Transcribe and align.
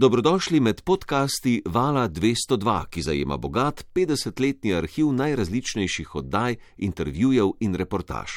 Dobrodošli 0.00 0.60
med 0.60 0.80
podcasti 0.80 1.62
Vala 1.68 2.08
202, 2.08 2.84
ki 2.90 3.02
zajema 3.02 3.36
bogat 3.36 3.84
50-letni 3.94 4.72
arhiv 4.74 5.12
najrazličnejših 5.12 6.14
oddaj, 6.14 6.56
intervjujev 6.76 7.50
in 7.60 7.74
reportaž. 7.74 8.30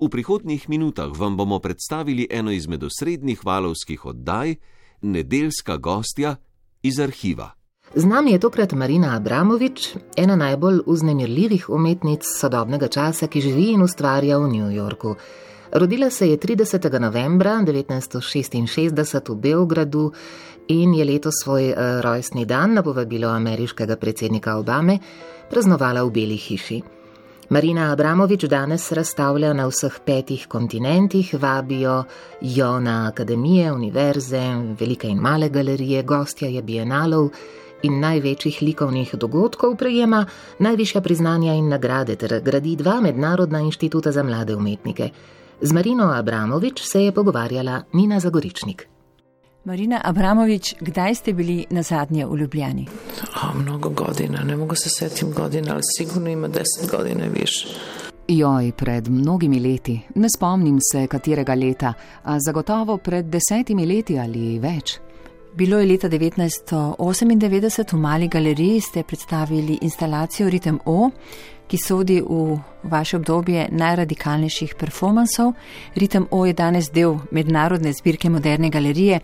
V 0.00 0.08
prihodnjih 0.08 0.68
minutah 0.68 1.12
vam 1.12 1.36
bomo 1.36 1.58
predstavili 1.58 2.26
eno 2.30 2.50
izmed 2.50 2.84
osrednjih 2.84 3.44
valovskih 3.44 4.06
oddaj, 4.06 4.54
Nedeljska 5.02 5.76
gostja 5.76 6.36
iz 6.82 7.00
arhiva. 7.00 7.50
Z 7.94 8.04
nami 8.04 8.32
je 8.32 8.38
tokrat 8.40 8.72
Marina 8.72 9.16
Abramovič, 9.16 9.90
ena 10.16 10.36
najbolj 10.36 10.80
uznemirljivih 10.86 11.68
umetnic 11.68 12.24
sodobnega 12.24 12.88
časa, 12.88 13.26
ki 13.26 13.40
živi 13.40 13.72
in 13.72 13.82
ustvarja 13.82 14.38
v 14.38 14.48
New 14.48 14.72
Yorku. 14.72 15.16
Rodila 15.72 16.10
se 16.10 16.30
je 16.30 16.38
30. 16.38 17.00
novembra 17.00 17.50
1966 17.50 19.32
v 19.32 19.36
Beogradu 19.36 20.12
in 20.68 20.94
je 20.94 21.04
letos 21.04 21.34
svoj 21.42 21.70
uh, 21.70 22.00
rojstni 22.00 22.44
dan 22.44 22.72
na 22.72 22.82
povabilo 22.82 23.28
ameriškega 23.28 23.96
predsednika 23.96 24.56
Obame 24.56 24.98
praznovala 25.50 26.02
v 26.04 26.10
Beli 26.10 26.36
hiši. 26.36 26.82
Marina 27.48 27.92
Abramovič 27.92 28.44
danes 28.44 28.92
razstavlja 28.92 29.52
na 29.52 29.68
vseh 29.68 30.00
petih 30.04 30.46
kontinentih, 30.48 31.34
vabijo 31.40 32.04
jo 32.40 32.80
na 32.80 33.08
akademije, 33.08 33.72
univerze, 33.72 34.40
velike 34.80 35.08
in 35.08 35.18
male 35.18 35.48
galerije, 35.48 36.02
gostja 36.02 36.48
je 36.48 36.62
bienalov 36.62 37.30
in 37.82 38.00
največjih 38.00 38.62
likovnih 38.62 39.14
dogodkov 39.14 39.76
prejema 39.76 40.26
najvišja 40.58 41.00
priznanja 41.00 41.54
in 41.54 41.68
nagrade 41.68 42.16
ter 42.16 42.40
gradi 42.40 42.76
dva 42.76 43.00
mednarodna 43.00 43.60
inštituta 43.60 44.12
za 44.12 44.22
mlade 44.22 44.56
umetnike. 44.56 45.10
Z 45.60 45.72
Marino 45.72 46.12
Abramovič 46.12 46.82
se 46.82 47.04
je 47.04 47.12
pogovarjala 47.12 47.82
Nina 47.92 48.20
Zagoričnik. 48.20 48.88
Marina 49.64 50.00
Abramovič, 50.04 50.74
kdaj 50.80 51.14
ste 51.14 51.32
bili 51.32 51.66
na 51.70 51.82
zadnje 51.82 52.26
v 52.26 52.36
Ljubljani? 52.36 52.86
A, 53.34 53.52
mnogo 53.54 53.88
godina, 53.88 54.44
ne 54.44 54.56
mogu 54.56 54.74
se 54.74 54.88
setim 54.88 55.32
godina, 55.32 55.72
ali 55.72 55.82
sigurno 55.98 56.30
ima 56.30 56.48
deset 56.48 56.90
godina 56.90 57.24
više. 57.40 57.68
Joj, 58.28 58.72
pred 58.72 59.08
mnogimi 59.08 59.60
leti, 59.60 60.00
ne 60.14 60.28
spomnim 60.36 60.78
se 60.92 61.06
katerega 61.06 61.54
leta, 61.54 61.92
a 62.22 62.40
zagotovo 62.40 62.96
pred 62.96 63.26
desetimi 63.26 63.86
leti 63.86 64.18
ali 64.18 64.58
več. 64.58 64.98
Bilo 65.54 65.78
je 65.78 65.86
leta 65.86 66.08
1998 66.08 67.92
v 67.92 67.98
Mali 67.98 68.28
galeriji, 68.28 68.80
ste 68.80 69.02
predstavili 69.02 69.78
instalacijo 69.82 70.50
Ritem 70.50 70.78
O, 70.84 71.10
ki 71.68 71.78
sodi 71.78 72.20
v 72.20 72.58
vaše 72.82 73.16
obdobje 73.16 73.68
najradikalnejših 73.70 74.74
performansov. 74.80 75.52
Ritem 75.94 76.26
O 76.30 76.46
je 76.46 76.52
danes 76.52 76.90
del 76.90 77.18
mednarodne 77.30 77.92
zbirke 77.92 78.30
moderne 78.30 78.70
galerije. 78.70 79.20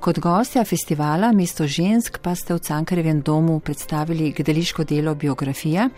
Kot 0.00 0.18
gostja 0.18 0.64
festivala 0.64 1.32
Mesto 1.32 1.66
žensk 1.66 2.20
pa 2.22 2.34
ste 2.34 2.54
v 2.54 2.60
Cankarevem 2.60 3.20
domu 3.20 3.60
predstavili 3.60 4.32
gledališko 4.32 4.84
delo 4.84 5.14
Biografija, 5.14 5.88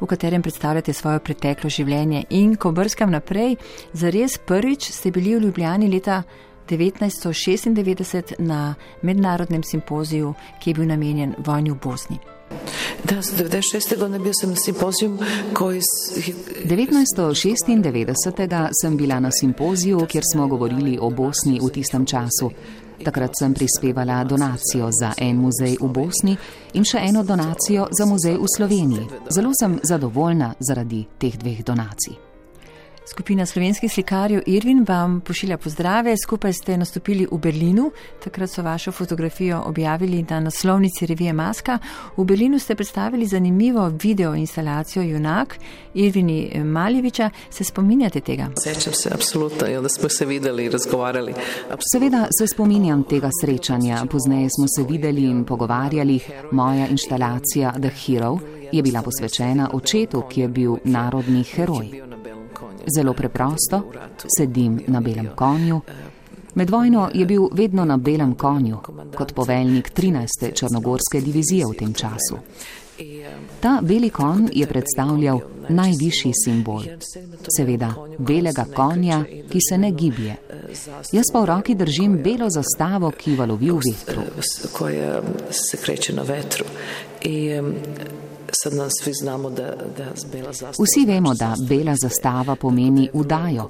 v 0.00 0.06
katerem 0.06 0.42
predstavljate 0.42 0.92
svoje 0.92 1.18
preteklo 1.18 1.70
življenje. 1.70 2.24
In 2.30 2.54
ko 2.56 2.72
brskam 2.72 3.10
naprej, 3.10 3.56
zares 3.92 4.38
prvič 4.38 4.92
ste 4.94 5.10
bili 5.10 5.34
v 5.34 5.42
Ljubljani 5.42 5.90
leta 5.90 6.22
1996 6.70 8.38
na 8.38 8.74
mednarodnem 9.02 9.62
simpoziju, 9.62 10.34
ki 10.62 10.70
je 10.70 10.74
bil 10.74 10.86
namenjen 10.86 11.34
vojni 11.38 11.70
v 11.70 11.80
Bosni. 11.82 12.39
Da, 13.04 13.14
96. 13.14 13.98
godine 13.98 14.18
bio 14.18 14.32
sam 14.40 14.50
na 14.50 14.56
simpoziju 14.56 15.18
koji... 15.54 15.80
1996. 16.64 18.68
sem 18.82 18.96
bila 18.96 19.20
na 19.20 19.30
simpoziju, 19.30 20.06
kjer 20.08 20.22
smo 20.32 20.46
govorili 20.46 20.98
o 21.00 21.10
Bosni 21.10 21.60
v 21.62 21.68
tistem 21.68 22.06
času. 22.06 22.50
Takrat 23.04 23.30
sem 23.38 23.54
prispevala 23.54 24.24
donacijo 24.24 24.90
za 25.00 25.12
en 25.18 25.36
muzej 25.36 25.76
v 25.80 25.88
Bosni 25.88 26.36
in 26.72 26.84
še 26.84 26.98
eno 27.02 27.22
donacijo 27.22 27.86
za 27.98 28.06
muzej 28.06 28.36
v 28.36 28.46
Sloveniji. 28.56 29.06
Zelo 29.30 29.50
sem 29.60 29.80
zadovoljna 29.82 30.54
zaradi 30.60 31.06
teh 31.18 31.38
dveh 31.38 31.64
donacij. 31.64 32.29
Skupina 33.06 33.46
slovenskih 33.46 33.92
slikarjev 33.92 34.42
Irvin 34.46 34.84
vam 34.88 35.20
pošilja 35.20 35.58
pozdrave. 35.58 36.14
Skupaj 36.24 36.52
ste 36.52 36.76
nastopili 36.76 37.26
v 37.30 37.38
Berlinu, 37.38 37.90
takrat 38.24 38.50
so 38.50 38.62
vašo 38.62 38.92
fotografijo 38.92 39.62
objavili 39.66 40.24
na 40.30 40.40
naslovnici 40.40 41.06
revije 41.06 41.32
Maska. 41.32 41.78
V 42.16 42.24
Berlinu 42.24 42.58
ste 42.58 42.74
predstavili 42.74 43.26
zanimivo 43.26 43.92
video 44.02 44.34
instalacijo 44.34 45.02
Junak 45.02 45.58
Irvini 45.94 46.62
Maljeviča. 46.64 47.30
Se 47.50 47.64
spominjate 47.64 48.20
tega? 48.20 48.46
Sečem 48.64 48.92
se, 48.92 49.10
absolutno, 49.14 49.80
da 49.82 49.88
smo 49.88 50.08
se 50.08 50.26
videli 50.26 50.64
in 50.64 50.72
razgovarjali. 50.72 51.34
Seveda 51.92 52.26
se 52.38 52.46
spominjam 52.46 53.04
tega 53.04 53.30
srečanja. 53.42 54.04
Pozneje 54.10 54.48
smo 54.58 54.66
se 54.76 54.92
videli 54.92 55.24
in 55.24 55.44
pogovarjali. 55.44 56.20
Moja 56.52 56.86
instalacija 56.86 57.72
The 57.72 57.90
Hero 57.90 58.38
je 58.72 58.82
bila 58.82 59.02
posvečena 59.02 59.70
očetu, 59.72 60.22
ki 60.30 60.40
je 60.40 60.48
bil 60.48 60.76
narodni 60.84 61.44
heroj. 61.44 62.19
Zelo 62.96 63.12
preprosto, 63.12 63.82
sedim 64.38 64.80
na 64.86 65.00
belem 65.00 65.28
konju. 65.36 65.80
Med 66.54 66.70
vojno 66.70 67.10
je 67.14 67.26
bil 67.26 67.48
vedno 67.52 67.84
na 67.84 67.96
belem 67.96 68.34
konju, 68.34 68.78
kot 69.14 69.34
poveljnik 69.34 69.92
13. 69.94 70.52
črnogorske 70.54 71.20
divizije 71.20 71.66
v 71.66 71.78
tem 71.78 71.94
času. 71.94 72.38
Ta 73.60 73.78
beli 73.82 74.10
konj 74.10 74.48
je 74.52 74.66
predstavljal 74.66 75.40
najvišji 75.68 76.32
simbol, 76.44 76.82
seveda 77.56 77.94
belega 78.18 78.64
konja, 78.74 79.24
ki 79.52 79.58
se 79.68 79.78
ne 79.78 79.90
giblje. 79.92 80.36
Jaz 81.12 81.30
pa 81.32 81.40
v 81.40 81.46
roki 81.46 81.74
držim 81.74 82.18
belo 82.22 82.50
zastavo, 82.50 83.10
ki 83.10 83.36
valovi 83.36 83.70
v 83.70 83.80
vetru. 83.88 84.22
Vsi 90.78 91.06
vemo, 91.06 91.34
da 91.34 91.54
bela 91.68 91.94
zastava 92.02 92.56
pomeni 92.56 93.08
udajo, 93.12 93.68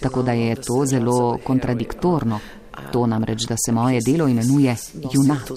tako 0.00 0.22
da 0.22 0.32
je 0.32 0.54
to 0.54 0.86
zelo 0.86 1.38
kontradiktorno. 1.44 2.40
To 2.92 3.06
namreč, 3.06 3.44
da 3.48 3.56
se 3.66 3.72
moje 3.72 4.00
delo 4.06 4.28
imenuje 4.28 4.76
junak. 5.12 5.50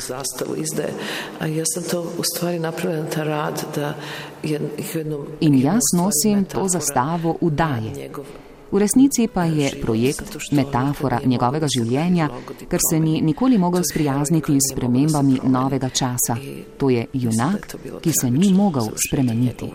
Jaz 1.55 1.67
sem 1.73 1.83
to 1.83 2.01
v 2.01 2.23
stvari 2.35 2.59
napravila 2.59 3.03
na 3.03 3.09
ta 3.09 3.23
rad, 3.23 3.65
da 3.75 3.95
je 4.43 4.59
jedno... 4.93 5.25
In 5.39 5.55
jaz 5.55 5.83
nosim 5.95 6.45
to 6.45 6.67
zastavo 6.67 7.37
udaje. 7.41 8.09
V 8.71 8.77
resnici 8.77 9.27
pa 9.27 9.45
je 9.45 9.71
projekt 9.81 10.51
metafora 10.51 11.19
njegovega 11.25 11.67
življenja, 11.69 12.29
ker 12.69 12.79
se 12.89 12.99
ni 12.99 13.21
nikoli 13.21 13.57
mogel 13.57 13.83
sprijazniti 13.91 14.57
s 14.59 14.75
premembami 14.75 15.39
novega 15.43 15.89
časa. 15.89 16.37
To 16.77 16.89
je 16.89 17.05
junak, 17.13 17.75
ki 18.01 18.11
se 18.21 18.31
ni 18.31 18.53
mogel 18.53 18.89
spremeniti. 19.07 19.71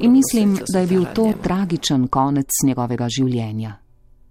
In 0.00 0.12
mislim, 0.12 0.58
da 0.72 0.80
je 0.80 0.86
bil 0.86 1.04
to 1.14 1.32
tragičen 1.42 2.08
konec 2.08 2.62
njegovega 2.64 3.08
življenja. 3.08 3.76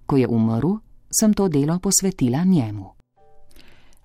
Ko 0.06 0.18
je 0.18 0.28
umrl, 0.28 0.78
sem 1.12 1.34
to 1.34 1.48
delo 1.48 1.80
posvetila 1.80 2.44
njemu. 2.44 2.97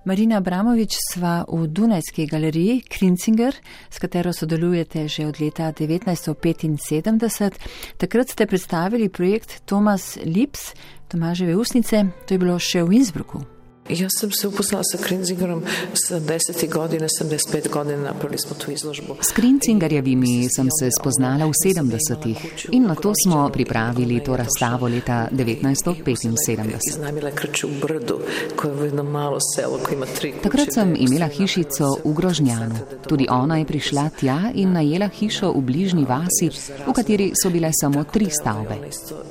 Marina 0.05 0.37
Abramovič 0.43 0.99
sva 0.99 1.45
v 1.47 1.71
Dunajski 1.71 2.27
galeriji 2.27 2.83
Krinzinger, 2.91 3.55
s 3.87 4.03
katero 4.03 4.33
sodelujete 4.35 5.07
že 5.07 5.27
od 5.31 5.39
leta 5.39 5.71
1975. 5.71 7.55
Takrat 8.03 8.29
ste 8.29 8.47
predstavili 8.47 9.07
projekt 9.09 9.63
Thomas 9.63 10.19
Lips, 10.27 10.75
Tomaževe 11.07 11.55
usnice, 11.55 12.11
to 12.27 12.35
je 12.35 12.39
bilo 12.39 12.59
še 12.59 12.83
v 12.83 12.99
Innsbrucku. 12.99 13.62
Ja 13.89 14.09
sam 14.11 14.31
se 14.31 14.49
upoznala 14.49 14.85
sa 14.85 14.99
Krinzingerom 14.99 15.63
70. 16.11 16.73
godine, 16.73 17.09
75 17.21 17.69
godina 17.69 17.97
napravili 17.97 18.39
smo 18.39 18.57
tu 18.57 18.71
izložbu. 18.71 19.17
S 19.21 19.33
Krinzingerjevimi 19.33 20.49
sem 20.57 20.69
se 20.81 20.89
spoznala 21.01 21.47
v 21.47 21.53
70. 21.67 22.37
in 22.71 22.83
na 22.87 22.95
to 22.95 23.13
smo 23.25 23.51
pripravili 23.53 24.25
to 24.25 24.37
razstavo 24.37 24.89
leta 24.89 25.29
1975. 25.33 26.79
Iznajmila 26.89 27.31
krču 27.31 27.67
u 27.67 27.71
Brdu, 27.87 28.19
koje 28.57 28.77
je 28.77 28.85
jedno 28.85 29.03
malo 29.03 29.39
selo 29.57 29.79
koje 29.85 29.97
ima 29.97 30.07
tri 30.07 30.33
kuće. 30.33 30.43
Takrat 30.43 30.69
sem 30.75 30.95
imela 30.99 31.27
hišico 31.27 31.97
v 32.05 32.13
Grožnjanu. 32.13 32.75
Tudi 33.09 33.27
ona 33.31 33.59
je 33.59 33.65
prišla 33.65 34.11
tja 34.21 34.51
in 34.55 34.73
najela 34.73 35.09
hišo 35.09 35.53
v 35.53 35.61
bližnji 35.61 36.05
vasi, 36.05 36.51
v 36.87 36.93
kateri 36.93 37.33
so 37.43 37.51
bile 37.51 37.71
samo 37.81 38.05
tri 38.05 38.27
stavbe. 38.31 38.79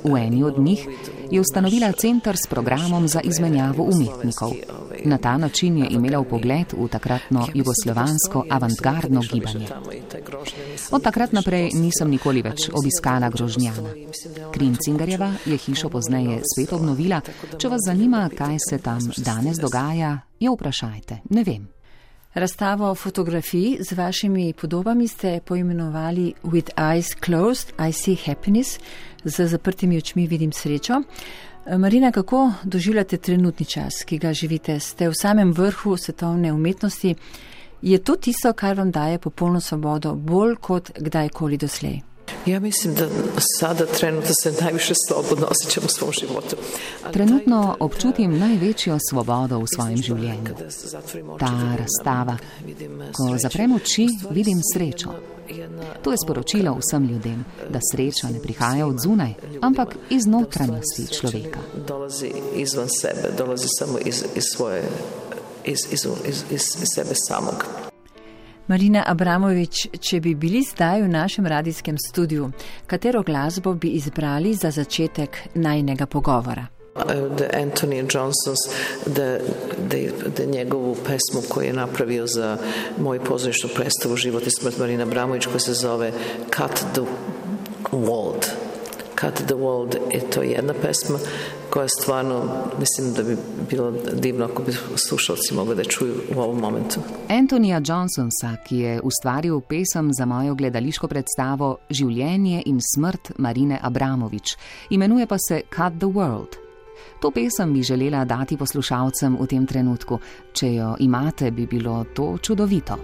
V 0.03 0.17
eni 0.17 0.43
od 0.43 0.59
njih 0.59 0.87
je 1.31 1.41
ustanovila 1.41 1.91
centr 1.91 2.35
s 2.35 2.47
programom 2.49 3.07
za 3.07 3.21
izmenjavo 3.21 3.83
umetnikov. 3.83 4.51
Na 5.05 5.17
ta 5.17 5.37
način 5.37 5.77
je 5.77 5.87
imela 5.89 6.19
v 6.19 6.29
pogled 6.29 6.73
v 6.77 6.87
takratno 6.87 7.47
jugoslovansko 7.53 8.45
avantgardno 8.49 9.21
gibanje. 9.33 9.67
Od 10.91 11.03
takrat 11.03 11.31
naprej 11.31 11.71
nisem 11.73 12.09
nikoli 12.09 12.41
več 12.41 12.69
obiskala 12.73 13.29
Grožnjana. 13.29 13.89
Krincingarjeva 14.53 15.33
je 15.45 15.57
hišo 15.57 15.89
pozneje 15.89 16.41
spet 16.53 16.73
obnovila. 16.73 17.21
Če 17.57 17.69
vas 17.69 17.85
zanima, 17.85 18.29
kaj 18.37 18.57
se 18.69 18.77
tam 18.77 19.11
danes 19.17 19.57
dogaja, 19.57 20.17
jo 20.39 20.53
vprašajte. 20.53 21.21
Ne 21.29 21.43
vem. 21.43 21.80
Razstavo 22.33 22.95
fotografij 22.95 23.77
z 23.79 23.91
vašimi 23.91 24.53
podobami 24.53 25.07
ste 25.07 25.39
poimenovali 25.45 26.33
With 26.43 26.69
Eyes 26.75 27.15
Closed, 27.25 27.73
I 27.89 27.93
See 27.93 28.17
Happiness, 28.25 28.79
z 29.23 29.47
zaprtimi 29.47 29.97
očmi 29.97 30.27
vidim 30.27 30.51
srečo. 30.51 31.01
Marina, 31.77 32.11
kako 32.11 32.51
doživljate 32.63 33.17
trenutni 33.17 33.65
čas, 33.65 33.93
ki 34.05 34.17
ga 34.17 34.33
živite? 34.33 34.79
Ste 34.79 35.09
v 35.09 35.13
samem 35.21 35.51
vrhu 35.51 35.97
svetovne 35.97 36.53
umetnosti. 36.53 37.15
Je 37.81 37.97
to 37.97 38.15
tisto, 38.15 38.53
kar 38.53 38.77
vam 38.77 38.91
daje 38.91 39.19
popolno 39.19 39.59
svobodo, 39.59 40.15
bolj 40.15 40.55
kot 40.55 40.91
kdajkoli 40.99 41.57
doslej? 41.57 42.10
Ja 42.45 42.59
mislim 42.59 42.95
da 42.95 43.07
sada 43.59 43.85
trenutno 43.85 44.33
se 44.41 44.53
najviše 44.61 44.93
slobodno 45.07 45.47
osjećam 45.47 45.83
u 45.85 45.89
svom 45.89 46.11
životu. 46.19 46.55
Trenutno 47.13 47.75
občutim 47.79 48.39
največjo 48.39 48.97
svobodo 49.09 49.59
v 49.59 49.65
svojem 49.75 49.97
življenju. 49.97 50.55
Ta 51.39 51.75
razstava. 51.77 52.37
Ko 53.13 53.37
zaprem 53.37 53.75
oči, 53.75 54.07
vidim 54.29 54.61
srečo. 54.73 55.13
To 56.01 56.11
je 56.11 56.17
sporočilo 56.25 56.77
vsem 56.79 57.07
ljudem, 57.07 57.45
da 57.69 57.79
sreča 57.91 58.29
ne 58.29 58.39
prihaja 58.39 58.87
od 58.87 58.99
zunaj, 59.03 59.33
ampak 59.61 59.95
iz 60.09 60.25
notranjosti 60.25 61.07
človeka. 61.19 61.59
Dolazi 61.87 62.31
izvan 62.55 62.89
sebe, 62.89 63.31
dolazi 63.37 63.67
samo 63.79 63.99
iz, 64.05 64.23
iz 64.35 64.43
svoje, 64.53 64.83
iz, 65.65 65.79
iz, 65.91 66.07
iz, 66.27 66.43
iz 66.51 66.61
sebe 66.95 67.15
samog. 67.27 67.80
Marina 68.71 69.01
Abramovič, 69.03 69.89
če 69.99 70.21
bi 70.23 70.31
bili 70.39 70.61
zdaj 70.63 71.01
v 71.03 71.09
našem 71.11 71.43
radijskem 71.43 71.97
studiu, 71.99 72.45
katero 72.87 73.19
glasbo 73.19 73.73
bi 73.75 73.97
izbrali 73.97 74.53
za 74.55 74.71
začetek 74.71 75.39
najnega 75.59 76.05
pogovora? 76.07 76.63
Da 76.95 77.49
Anthony 77.51 77.99
Johnsons, 77.99 78.63
da, 79.05 79.41
da, 79.91 79.99
da 80.37 80.45
njegovu 80.45 80.95
pesmu 80.95 81.43
koju 81.49 81.67
je 81.67 81.73
napravio 81.73 82.27
za 82.27 82.57
moju 82.99 83.19
pozorišnu 83.27 83.69
predstavu 83.75 84.15
Život 84.15 84.47
i 84.47 84.51
smrt 84.51 84.79
Marina 84.79 85.03
Abramović 85.03 85.45
koja 85.45 85.59
se 85.59 85.73
zove 85.73 86.11
Cut 86.55 86.85
the 86.93 87.03
World. 87.91 88.47
Cut 89.19 89.35
the 89.47 89.55
World 89.55 89.97
je 90.13 90.29
to 90.29 90.41
jedna 90.41 90.73
pesma 90.73 91.19
koja 91.71 91.87
stvarno 92.01 92.43
mislim 92.79 93.13
da 93.13 93.23
bi 93.23 93.37
bilo 93.69 93.93
divno 94.13 94.45
ako 94.45 94.63
bi 94.63 94.71
slušalci 94.95 95.53
mogli 95.53 95.75
da 95.75 95.83
čuju 95.83 96.13
u 96.35 96.39
ovom 96.39 96.59
momentu. 96.59 96.99
Antonija 97.29 97.81
Johnsonsa, 97.85 98.63
ki 98.67 98.77
je 98.77 99.01
ustvaril 99.03 99.61
pesem 99.61 100.13
za 100.13 100.25
mojo 100.25 100.55
gledališko 100.55 101.07
predstavo 101.07 101.77
Življenje 101.89 102.63
in 102.65 102.79
smrt 102.95 103.31
Marine 103.37 103.79
Abramovič, 103.81 104.57
imenuje 104.89 105.27
pa 105.27 105.37
se 105.47 105.61
Cut 105.75 105.93
the 105.97 106.07
World. 106.07 106.59
To 107.21 107.31
pesem 107.31 107.73
bi 107.73 107.83
želela 107.83 108.25
dati 108.25 108.57
poslušalcem 108.57 109.37
v 109.39 109.47
tem 109.47 109.65
trenutku. 109.65 110.19
Če 110.53 110.73
jo 110.73 110.95
imate, 110.99 111.51
bi 111.51 111.65
bilo 111.65 112.03
to 112.13 112.37
čudovito. 112.37 112.97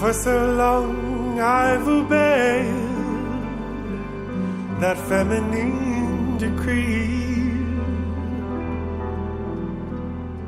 For 0.00 0.12
so 0.12 0.56
long 0.56 1.38
I've 1.40 1.88
obeyed 1.88 2.89
that 4.80 4.96
feminine 5.08 6.38
decree. 6.38 7.10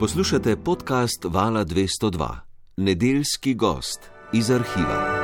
Poslušate 0.00 0.56
podcast 0.56 1.24
Vala 1.24 1.64
202, 1.64 2.36
nedeljski 2.76 3.54
gost 3.54 4.00
iz 4.32 4.50
arhiva. 4.50 5.21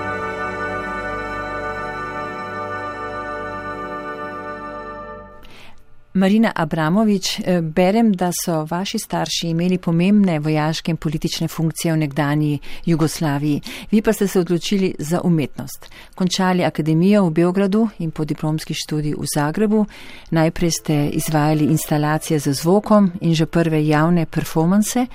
Marina 6.18 6.52
Abramovič, 6.54 7.40
eh, 7.40 7.60
berem, 7.60 8.12
da 8.12 8.30
so 8.44 8.66
vaši 8.70 8.98
starši 8.98 9.48
imeli 9.48 9.78
pomembne 9.78 10.38
vojaške 10.38 10.90
in 10.90 10.96
politične 10.96 11.48
funkcije 11.48 11.92
v 11.92 11.96
nekdanji 11.96 12.58
Jugoslaviji. 12.86 13.60
Vi 13.90 14.02
pa 14.02 14.12
ste 14.12 14.26
se 14.28 14.40
odločili 14.40 14.94
za 14.98 15.20
umetnost. 15.24 15.86
Končali 16.14 16.64
akademijo 16.64 17.24
v 17.26 17.30
Beogradu 17.30 17.88
in 17.98 18.10
po 18.10 18.24
diplomski 18.24 18.74
študij 18.74 19.14
v 19.14 19.24
Zagrebu. 19.34 19.86
Najprej 20.30 20.70
ste 20.70 21.08
izvajali 21.08 21.64
instalacije 21.64 22.38
za 22.38 22.52
zvokom 22.52 23.12
in 23.20 23.34
že 23.34 23.46
prve 23.46 23.86
javne 23.86 24.26
performance. 24.26 25.06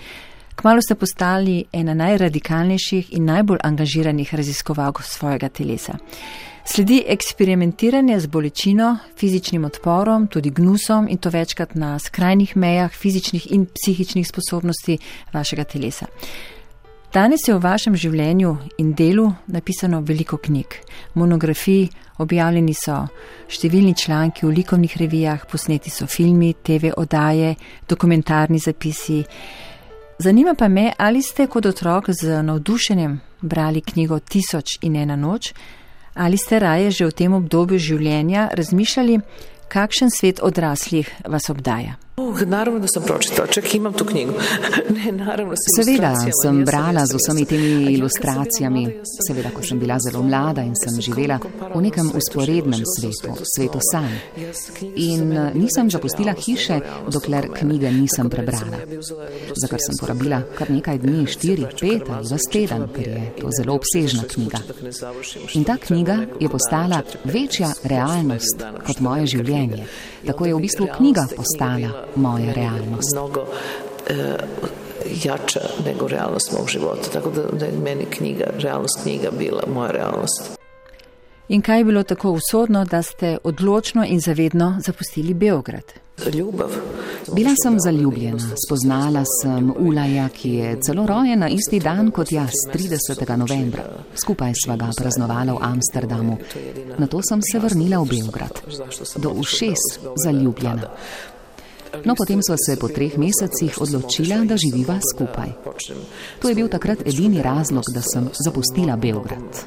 Kmalo 0.55 0.81
ste 0.81 0.95
postali 0.95 1.65
ena 1.73 1.93
najradikalnejših 1.93 3.13
in 3.13 3.25
najbolj 3.25 3.57
angažiranih 3.63 4.33
raziskovalk 4.33 5.03
svojega 5.03 5.49
telesa. 5.49 5.97
Sledi 6.65 7.03
eksperimentiranje 7.07 8.19
z 8.19 8.27
bolečino, 8.27 8.97
fizičnim 9.17 9.65
odporom, 9.65 10.27
tudi 10.27 10.49
gnusom 10.49 11.07
in 11.09 11.17
to 11.17 11.29
večkrat 11.29 11.75
na 11.75 11.99
skrajnih 11.99 12.55
mejah 12.57 12.91
fizičnih 12.91 13.51
in 13.51 13.65
psihičnih 13.65 14.27
sposobnosti 14.27 14.97
vašega 15.33 15.63
telesa. 15.63 16.05
Danes 17.13 17.47
je 17.47 17.53
v 17.53 17.59
vašem 17.61 17.95
življenju 17.95 18.55
in 18.77 18.93
delu 18.93 19.27
napisano 19.47 19.99
veliko 20.01 20.37
knjig, 20.37 20.79
monografij, 21.13 21.89
objavljeni 22.17 22.73
so 22.73 22.95
številni 23.51 23.93
članki 23.99 24.47
v 24.47 24.55
likovnih 24.55 24.97
revijah, 24.97 25.43
posneti 25.51 25.91
so 25.91 26.07
filmi, 26.07 26.53
TV 26.63 26.95
oddaje, 26.97 27.55
dokumentarni 27.89 28.59
zapisi. 28.59 29.19
Zanima 30.17 30.55
pa 30.55 30.67
me, 30.67 30.93
ali 30.97 31.21
ste 31.21 31.47
kot 31.47 31.65
otrok 31.65 32.09
z 32.09 32.41
navdušenjem 32.41 33.21
brali 33.41 33.81
knjigo 33.81 34.19
Tisoč 34.19 34.79
in 34.81 34.95
ena 34.95 35.15
noč, 35.19 35.51
Ali 36.13 36.37
ste 36.37 36.59
raje 36.59 36.91
že 36.91 37.05
v 37.09 37.17
tem 37.17 37.33
obdobju 37.33 37.79
življenja 37.79 38.49
razmišljali, 38.53 39.19
kakšen 39.67 40.13
svet 40.13 40.39
odraslih 40.41 41.09
vas 41.25 41.49
obdaja? 41.49 41.97
Oh, 42.15 42.41
naravno, 42.45 42.79
da 42.79 42.87
sem 42.87 43.03
pročitala, 43.03 43.47
čak 43.47 43.75
imam 43.75 43.93
tu 43.93 44.05
knjigo. 44.05 44.33
ne, 44.97 45.11
naravno, 45.11 45.53
seveda 45.77 46.13
sem 46.43 46.65
brala 46.65 47.05
z 47.05 47.17
vsemi 47.17 47.45
temi 47.45 47.93
ilustracijami. 47.93 48.83
Seveda, 49.27 49.49
ko 49.49 49.63
sem 49.65 49.79
bila 49.79 49.97
zelo 49.99 50.21
mlada 50.23 50.61
in 50.61 50.75
sem 50.77 51.01
živela 51.01 51.39
v 51.75 51.81
nekem 51.81 52.11
usporednem 52.13 52.83
svetu, 52.85 53.33
svetu 53.55 53.81
sanj. 53.91 54.13
In 54.95 55.33
eh, 55.33 55.57
nisem 55.57 55.89
zapustila 55.89 56.35
hiše, 56.37 56.79
dokler 57.09 57.49
knjige 57.57 57.91
nisem 57.91 58.29
prebrala. 58.29 58.85
Za 59.57 59.67
kar 59.67 59.81
sem 59.81 59.97
porabila 59.97 60.43
kar 60.53 60.69
nekaj 60.69 61.01
dni, 61.01 61.25
štiri, 61.25 61.65
pet 61.81 62.13
ali 62.13 62.29
vas 62.29 62.45
teden, 62.51 62.87
ker 62.93 63.09
je 63.09 63.25
to 63.41 63.49
zelo 63.57 63.79
obsežna 63.81 64.29
knjiga. 64.29 64.61
In 65.57 65.65
ta 65.65 65.81
knjiga 65.81 66.21
je 66.39 66.49
postala 66.49 67.01
večja 67.25 67.73
realnost 67.83 68.61
kot 68.85 69.01
moje 69.01 69.33
življenje. 69.33 69.87
Tako 70.27 70.45
je 70.45 70.55
v 70.55 70.63
bistvu 70.63 70.87
knjiga 70.97 71.25
postala 71.35 72.02
moja 72.15 72.53
realnost. 72.53 73.13
Mnogo 73.13 73.45
e, 74.09 74.37
jača 75.23 75.59
nego 75.85 76.07
realnost 76.07 76.51
mog 76.57 76.69
života. 76.69 77.09
Tako 77.13 77.29
da, 77.29 77.41
da 77.41 77.65
je 77.65 77.71
meni 77.83 78.05
knjiga, 78.05 78.45
realnost 78.57 79.03
knjiga 79.03 79.29
bila 79.37 79.63
moja 79.73 79.91
realnost. 79.91 80.51
In 81.47 81.61
kaj 81.61 81.77
je 81.77 81.85
bilo 81.85 82.03
tako 82.03 82.31
usodno, 82.31 82.85
da 82.85 83.01
ste 83.01 83.37
odločno 83.43 84.05
in 84.05 84.19
zavedno 84.19 84.77
zapustili 84.79 85.33
Beograd? 85.33 85.83
Ljubav. 86.33 86.69
Bila 87.35 87.49
sem 87.63 87.79
zaljubljena, 87.79 88.39
spoznala 88.67 89.23
sem 89.41 89.73
Ulaja, 89.79 90.29
ki 90.29 90.49
je 90.49 90.77
celo 90.85 91.05
rojena 91.05 91.49
isti 91.49 91.79
dan 91.79 92.11
kot 92.11 92.31
jaz, 92.31 92.51
30. 92.73 93.37
novembra. 93.37 93.83
Skupaj 94.15 94.53
sva 94.65 94.75
ga 94.75 94.89
praznovala 94.97 95.53
v 95.53 95.57
Amsterdamu. 95.61 96.37
Na 96.97 97.07
to 97.07 97.21
sem 97.29 97.41
se 97.51 97.59
vrnila 97.59 98.01
v 98.03 98.09
Beograd. 98.09 98.61
Do 99.15 99.29
ušes 99.29 99.99
zaljubljena. 100.23 100.89
No, 102.05 102.15
potem 102.17 102.41
sva 102.41 102.55
se 102.57 102.75
po 102.79 102.87
treh 102.89 103.17
mesecih 103.17 103.77
odločila, 103.81 104.41
da 104.49 104.57
živiva 104.57 104.97
skupaj. 105.13 105.49
To 106.41 106.49
je 106.49 106.55
bil 106.55 106.67
takrat 106.67 107.05
edini 107.07 107.41
razlog, 107.41 107.83
da 107.93 108.01
sem 108.01 108.29
zapustila 108.45 108.95
Beograd. 108.97 109.61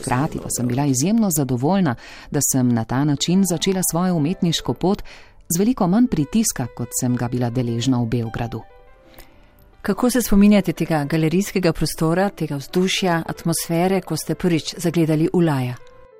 Hkrati 0.00 0.42
pa 0.42 0.50
sem 0.50 0.66
bila 0.68 0.86
izjemno 0.86 1.30
zadovoljna, 1.30 1.94
da 2.30 2.40
sem 2.52 2.68
na 2.68 2.84
ta 2.84 3.04
način 3.04 3.44
začela 3.44 3.80
svojo 3.90 4.14
umetniško 4.14 4.74
pot 4.74 5.02
z 5.48 5.58
veliko 5.58 5.86
manj 5.86 6.06
pritiska, 6.06 6.66
kot 6.76 6.88
sem 7.00 7.16
ga 7.16 7.28
bila 7.28 7.50
deležna 7.50 8.02
v 8.02 8.06
Beogradu. 8.06 8.62
Kako 9.82 10.10
se 10.10 10.22
spominjate 10.22 10.72
tega 10.72 11.04
galerijskega 11.04 11.72
prostora, 11.72 12.28
tega 12.28 12.56
vzdušja, 12.56 13.22
atmosfere, 13.26 14.00
ko 14.00 14.16
ste 14.16 14.34
prvič 14.34 14.74
zagledali 14.78 15.28
Ulaja? 15.32 15.74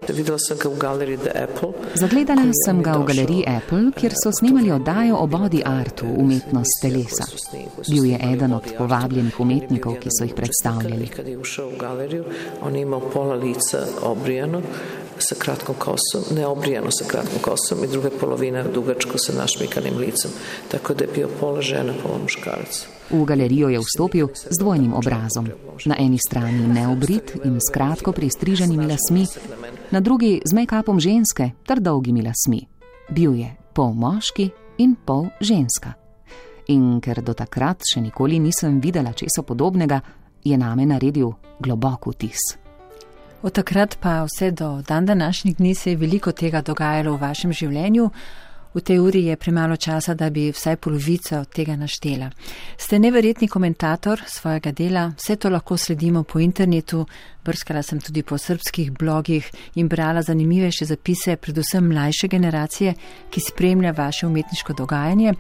Videla 0.09 0.39
sem 0.39 0.59
ga 0.59 0.69
v 0.69 0.79
galeriji 0.79 1.19
The 1.19 1.33
Apple. 1.43 1.71
Zagledala 1.95 2.51
sem 2.67 2.83
ga 2.83 2.97
v 2.99 3.05
galeriji 3.07 3.45
Apple, 3.47 3.93
kjer 3.95 4.13
so 4.19 4.33
snimali 4.35 4.73
oddajo 4.75 5.17
o 5.17 5.27
body 5.27 5.63
artu, 5.65 6.07
umetnost 6.07 6.83
telesa. 6.83 7.27
Bil 7.87 8.05
je 8.11 8.19
eden 8.33 8.53
od 8.53 8.67
povabljenih 8.79 9.41
umetnikov, 9.41 10.01
ki 10.03 10.11
so 10.11 10.27
jih 10.27 10.35
predstavljali. 10.35 11.07
Kad 11.07 11.29
je 11.29 11.39
ušel 11.39 11.71
v 11.75 11.79
galerijo, 11.79 12.25
on 12.63 12.75
je 12.75 12.83
imel 12.83 13.01
pola 13.13 13.35
lica 13.35 13.87
obrijano 14.03 14.63
sa 15.19 15.35
kratkom 15.39 15.75
kosom, 15.79 16.37
ne 16.37 16.47
obrijano 16.47 16.91
sa 16.91 17.05
kratkom 17.05 17.39
kosom 17.43 17.85
i 17.85 17.89
druga 17.89 18.11
polovina 18.21 18.63
dugačko 18.63 19.19
sa 19.19 19.33
našmikanim 19.33 19.99
licem. 19.99 20.31
Tako 20.71 20.95
da 20.95 21.05
je 21.05 21.11
bio 21.15 21.29
pola 21.41 21.63
žena, 21.63 21.95
pola 22.03 22.19
muškarac. 22.19 22.87
V 23.11 23.25
galerijo 23.25 23.69
je 23.69 23.79
vstopil 23.79 24.29
z 24.51 24.59
dvojnim 24.59 24.95
obrazom. 24.95 25.49
Na 25.85 25.97
eni 25.99 26.19
strani 26.19 26.67
neobrit 26.67 27.35
in 27.45 27.59
s 27.61 27.73
kratko 27.73 28.13
pristriženimi 28.13 28.87
lasmi, 28.87 29.27
na 29.93 30.01
drugi 30.01 30.41
z 30.45 30.53
make-upom 30.53 31.01
ženske 31.01 31.51
ter 31.67 31.81
dolgimi 31.81 32.23
lasmi. 32.23 32.67
Bil 33.11 33.35
je 33.35 33.51
pol 33.75 33.93
moški 33.93 34.51
in 34.79 34.97
pol 35.05 35.29
ženska. 35.41 35.93
In 36.69 37.01
ker 37.01 37.23
do 37.23 37.35
takrat 37.35 37.85
še 37.85 38.01
nikoli 38.01 38.39
nisem 38.41 38.81
videla 38.81 39.13
česa 39.13 39.43
podobnega, 39.43 40.01
je 40.45 40.57
name 40.59 40.87
naredil 40.87 41.33
globok 41.61 42.07
vtis. 42.15 42.57
Od 43.43 43.53
takrat 43.53 43.99
pa 44.01 44.23
vse 44.25 44.51
do 44.51 44.83
dan 44.89 45.07
današnjih 45.07 45.57
dni 45.57 45.75
se 45.75 45.91
je 45.91 45.97
veliko 45.97 46.33
tega 46.33 46.63
dogajalo 46.63 47.17
v 47.17 47.21
vašem 47.21 47.53
življenju. 47.53 48.11
V 48.75 48.81
tej 48.81 48.99
uri 48.99 49.25
je 49.25 49.37
premalo 49.37 49.77
časa, 49.77 50.15
da 50.15 50.31
bi 50.31 50.49
vsaj 50.53 50.77
polovico 50.77 51.45
tega 51.45 51.77
naštela. 51.77 52.31
Ste 52.77 52.99
neverjetni 52.99 53.49
komentator 53.49 54.23
svojega 54.27 54.73
dela, 54.73 55.11
vse 55.17 55.37
to 55.37 55.51
lahko 55.51 55.77
sledimo 55.77 56.23
po 56.23 56.41
internetu, 56.41 57.05
brskala 57.45 57.83
sem 57.83 58.01
tudi 58.01 58.23
po 58.23 58.39
srpskih 58.39 58.93
blogih 58.93 59.51
in 59.75 59.89
brala 59.89 60.23
zanimivejše 60.23 60.85
zapise, 60.85 61.37
predvsem 61.37 61.89
mlajše 61.89 62.29
generacije, 62.29 62.95
ki 63.31 63.41
spremlja 63.41 63.91
vaše 63.91 64.27
umetniško 64.27 64.73
dogajanje. 64.73 65.35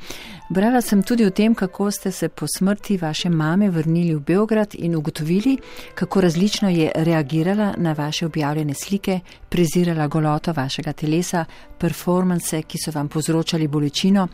Brala 0.50 0.80
sem 0.80 1.02
tudi 1.02 1.24
o 1.24 1.30
tem, 1.30 1.54
kako 1.54 1.90
ste 1.90 2.10
se 2.10 2.28
po 2.28 2.46
smrti 2.56 2.96
vaše 2.96 3.30
mame 3.30 3.70
vrnili 3.70 4.14
v 4.14 4.20
Beograd 4.20 4.74
in 4.74 4.96
ugotovili, 4.96 5.58
kako 5.94 6.20
različno 6.20 6.68
je 6.68 6.92
reagirala 6.94 7.74
na 7.76 7.92
vaše 7.92 8.26
objavljene 8.26 8.74
slike, 8.74 9.20
prezirala 9.48 10.06
goloto 10.06 10.52
vašega 10.52 10.92
telesa, 10.92 11.44
performance, 11.78 12.62
ki 12.62 12.78
so 12.78 12.90
vam 12.90 13.08
povzročali 13.08 13.68
bolečino. 13.68 14.28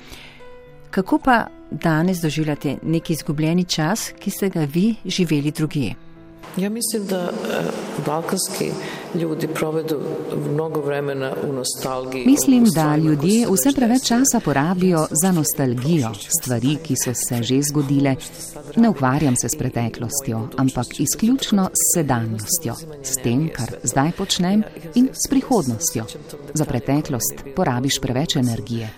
Kako 0.91 1.19
pa 1.19 1.47
danes 1.71 2.19
doživljate 2.19 2.77
neki 2.83 3.13
izgubljeni 3.13 3.65
čas, 3.65 4.13
ki 4.19 4.31
ste 4.31 4.49
ga 4.49 4.61
vi 4.61 4.95
živeli 5.05 5.51
drugje? 5.51 6.08
Ja 6.57 6.71
mislim 6.71 7.07
da 7.07 7.21
e, 7.21 7.31
balkanski 8.07 8.71
ljudi 9.15 9.49
provedu 9.49 10.01
mnogo 10.53 10.81
vremena 10.81 11.33
u 11.49 11.53
nostalgiji. 11.53 12.27
Mislim 12.27 12.65
da 12.75 12.97
ljudje 12.97 13.47
vse 13.51 13.73
preveč 13.77 14.07
časa 14.07 14.41
porabijo 14.45 15.07
za 15.23 15.33
nostalgijo, 15.33 16.11
stvari, 16.41 16.77
ki 16.83 16.95
so 17.05 17.15
se 17.15 17.43
že 17.43 17.61
zgodile. 17.63 18.17
Ne 18.77 18.89
ukvarjam 18.89 19.37
se 19.37 19.49
s 19.49 19.59
preteklostjo, 19.59 20.49
ampak 20.57 20.87
izključno 21.01 21.71
s 21.73 21.95
sedanjostjo, 21.95 22.75
s 23.03 23.15
tem, 23.23 23.49
kar 23.55 23.75
zdaj 23.83 24.13
počnem 24.13 24.63
in 24.95 25.09
s 25.13 25.31
prihodnostjo. 25.31 26.05
Za 26.55 26.65
preteklost 26.65 27.35
porabiš 27.57 28.01
preveč 28.01 28.37
energije. 28.37 28.91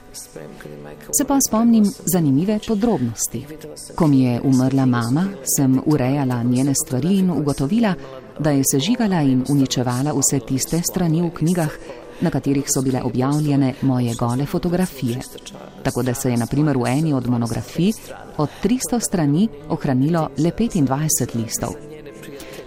Se 1.18 1.24
pa 1.24 1.38
spomnim 1.48 1.84
zanimive 2.12 2.58
podrobnosti. 2.66 3.46
Ko 3.94 4.06
mi 4.06 4.22
je 4.22 4.40
umrla 4.44 4.86
mama, 4.86 5.26
sem 5.56 5.80
urejala 5.86 6.42
njene 6.42 6.74
stvari 6.74 7.18
in 7.18 7.30
ugotovila, 7.30 7.94
da 8.40 8.50
je 8.50 8.64
sežigala 8.64 9.20
in 9.22 9.44
uničevala 9.48 10.12
vse 10.16 10.40
tiste 10.40 10.80
strani 10.82 11.22
v 11.22 11.30
knjigah, 11.30 11.70
na 12.20 12.30
katerih 12.30 12.64
so 12.68 12.82
bile 12.82 13.02
objavljene 13.02 13.74
moje 13.82 14.14
gole 14.14 14.46
fotografije. 14.46 15.20
Tako 15.82 16.02
da 16.02 16.14
se 16.14 16.30
je 16.30 16.36
naprimer 16.36 16.76
v 16.76 16.86
eni 16.86 17.12
od 17.12 17.28
monografij 17.28 17.92
od 18.36 18.48
300 18.64 19.00
strani 19.00 19.48
ohranilo 19.68 20.28
le 20.38 20.50
25 20.50 21.36
listov 21.36 21.89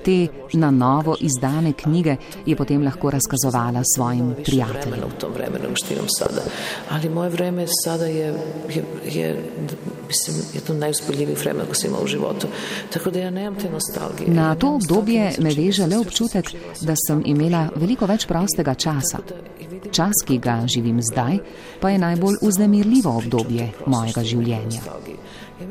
te 0.03 0.27
na 0.53 0.71
novo 0.71 1.15
izdane 1.19 1.73
knjige 1.73 2.15
je 2.45 2.55
potem 2.55 2.83
lahko 2.83 3.09
razkazovala 3.09 3.81
svojim 3.95 4.35
prijateljem. 4.45 5.09
V 5.17 5.19
tom 5.19 5.33
vremenu 5.33 5.75
štirim 5.75 6.05
sada. 6.19 6.41
Ali 6.89 7.09
moje 7.09 7.29
vreme 7.29 7.65
sada 7.83 8.05
je, 8.05 8.33
je, 8.69 8.83
je 9.11 9.43
mislim, 10.07 10.37
je 10.53 10.61
to 10.61 10.73
najuzboljivih 10.73 11.39
vremena, 11.39 11.65
ko 11.65 11.75
sem 11.75 11.89
imel 11.89 12.03
v 12.03 12.07
životu. 12.07 12.47
Tako 12.93 13.11
da 13.11 13.19
ja 13.19 13.29
nemam 13.29 13.55
te 13.55 13.69
nostalgije. 13.69 14.29
Na 14.29 14.55
to 14.55 14.75
obdobje 14.75 15.31
me 15.39 15.53
veže 15.53 15.87
le 15.87 15.97
občutek, 15.97 16.51
da 16.81 16.95
sem 17.07 17.23
imela 17.25 17.69
veliko 17.75 18.05
več 18.05 18.27
prostega 18.27 18.75
časa. 18.75 19.19
Čas, 19.91 20.23
ki 20.25 20.37
ga 20.37 20.63
živim 20.67 21.01
zdaj, 21.01 21.37
pa 21.81 21.89
je 21.89 21.99
najbolj 21.99 22.37
uznemirljivo 22.41 23.17
obdobje 23.17 23.71
mojega 23.85 24.23
življenja. 24.23 24.81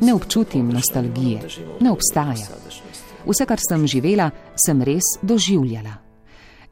Ne 0.00 0.14
občutim 0.14 0.68
nostalgije, 0.68 1.40
ne 1.80 1.90
obstaja. 1.90 2.46
Vse, 3.26 3.46
kar 3.46 3.60
sem 3.60 3.86
živela, 3.86 4.30
sem 4.56 4.82
res 4.82 5.14
doživljala. 5.22 5.94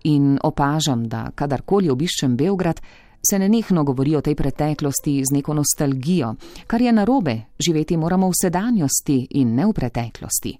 In 0.05 0.39
opažam, 0.43 1.05
da 1.09 1.31
kadarkoli 1.35 1.91
obiščem 1.91 2.37
Beograd, 2.37 2.81
se 3.31 3.39
nenehno 3.39 3.85
govori 3.85 4.17
o 4.17 4.21
tej 4.21 4.35
preteklosti 4.35 5.21
z 5.25 5.35
neko 5.35 5.55
nostalgijo, 5.55 6.35
kar 6.67 6.81
je 6.81 6.93
narobe, 6.93 7.37
živeti 7.59 7.97
moramo 7.97 8.29
v 8.29 8.39
sedanjosti 8.43 9.27
in 9.31 9.55
ne 9.55 9.67
v 9.67 9.73
preteklosti. 9.73 10.59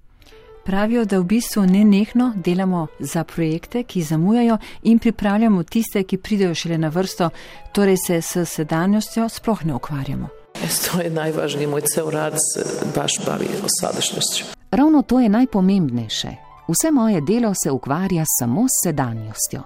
Pravijo, 0.65 1.05
da 1.05 1.19
v 1.19 1.25
bistvu 1.25 1.65
nenehno 1.67 2.33
delamo 2.37 2.87
za 2.99 3.25
projekte, 3.25 3.83
ki 3.83 4.03
zamujajo 4.03 4.59
in 4.83 4.99
pripravljamo 4.99 5.63
tiste, 5.63 6.05
ki 6.05 6.19
pridejo 6.19 6.55
šele 6.55 6.79
na 6.79 6.89
vrsto, 6.89 7.31
torej 7.73 7.97
se 8.07 8.21
s 8.23 8.45
sedanjostjo 8.45 9.29
sploh 9.29 9.65
ne 9.65 9.75
ukvarjamo. 9.75 10.40
To 10.61 11.01
je 11.01 11.11
najvažnije, 11.11 11.67
moj 11.67 11.81
cel 11.81 12.11
rad 12.11 12.33
se 12.55 12.65
baš 12.95 13.13
bavi 13.27 13.47
o 13.65 13.69
sadašnjosti. 13.81 14.45
Ravno 14.71 15.03
to 15.03 15.21
je 15.21 15.29
najpomembnejše. 15.29 16.29
Vse 16.69 16.91
moje 16.91 17.21
delo 17.21 17.55
se 17.65 17.71
ukvarja 17.71 18.25
samo 18.39 18.67
s 18.69 18.87
sedanjostjo. 18.87 19.63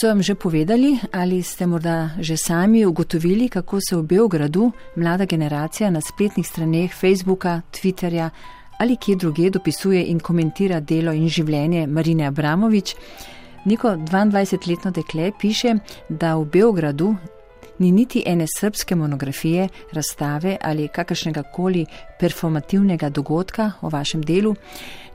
So 0.00 0.08
vam 0.08 0.22
že 0.22 0.34
povedali 0.34 0.98
ali 1.12 1.42
ste 1.42 1.66
morda 1.66 2.10
že 2.18 2.36
sami 2.36 2.86
ugotovili, 2.86 3.48
kako 3.48 3.78
se 3.80 3.96
v 3.96 4.02
Beogradu 4.02 4.72
mlada 4.96 5.24
generacija 5.24 5.90
na 5.90 6.00
spletnih 6.00 6.46
straneh 6.46 6.94
Facebooka, 6.94 7.60
Twitterja 7.72 8.30
ali 8.78 8.96
kje 8.96 9.16
druge 9.16 9.50
dopisuje 9.50 10.04
in 10.06 10.20
komentira 10.20 10.80
delo 10.80 11.12
in 11.12 11.28
življenje 11.28 11.86
Marine 11.86 12.26
Abramovič? 12.26 12.94
Neko 13.64 13.88
22-letno 13.88 14.90
dekle 14.90 15.32
piše, 15.40 15.74
da 16.08 16.36
v 16.36 16.44
Beogradu 16.44 17.16
ni 17.78 17.92
niti 17.92 18.22
ene 18.26 18.46
srpske 18.58 18.94
monografije, 18.94 19.68
razstave 19.92 20.56
ali 20.62 20.88
kakršnega 20.88 21.42
koli 21.42 21.86
performativnega 22.20 23.08
dogodka 23.08 23.72
o 23.80 23.88
vašem 23.88 24.22
delu, 24.22 24.54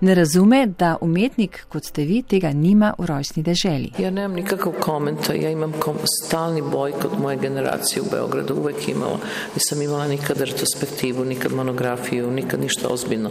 ne 0.01 0.15
razume, 0.15 0.65
da 0.80 0.98
umetnik, 1.01 1.65
kot 1.70 1.86
ste 1.86 2.03
vi, 2.06 2.22
tega 2.24 2.50
nima 2.53 2.94
v 2.98 3.06
rojstni 3.06 3.44
deželi. 3.44 3.91
Ja 4.00 4.10
nemam 4.12 4.36
nikakav 4.36 4.74
komentar, 4.80 5.36
ja 5.36 5.50
imam 5.50 5.74
kom 5.80 5.98
stalni 6.06 6.62
boj 6.62 6.91
kot 7.01 7.18
moje 7.20 7.38
generacije 7.38 8.01
v 8.01 8.10
Beogradu, 8.12 8.56
uvek 8.56 8.89
imala. 8.89 9.20
Nisam 9.56 9.82
imala 9.82 10.08
nikad 10.08 10.41
retrospektivu, 10.41 11.25
nikad 11.25 11.53
monografiju, 11.53 12.32
nikad 12.32 12.60
ništa 12.62 12.88
ozbiljno. 12.89 13.30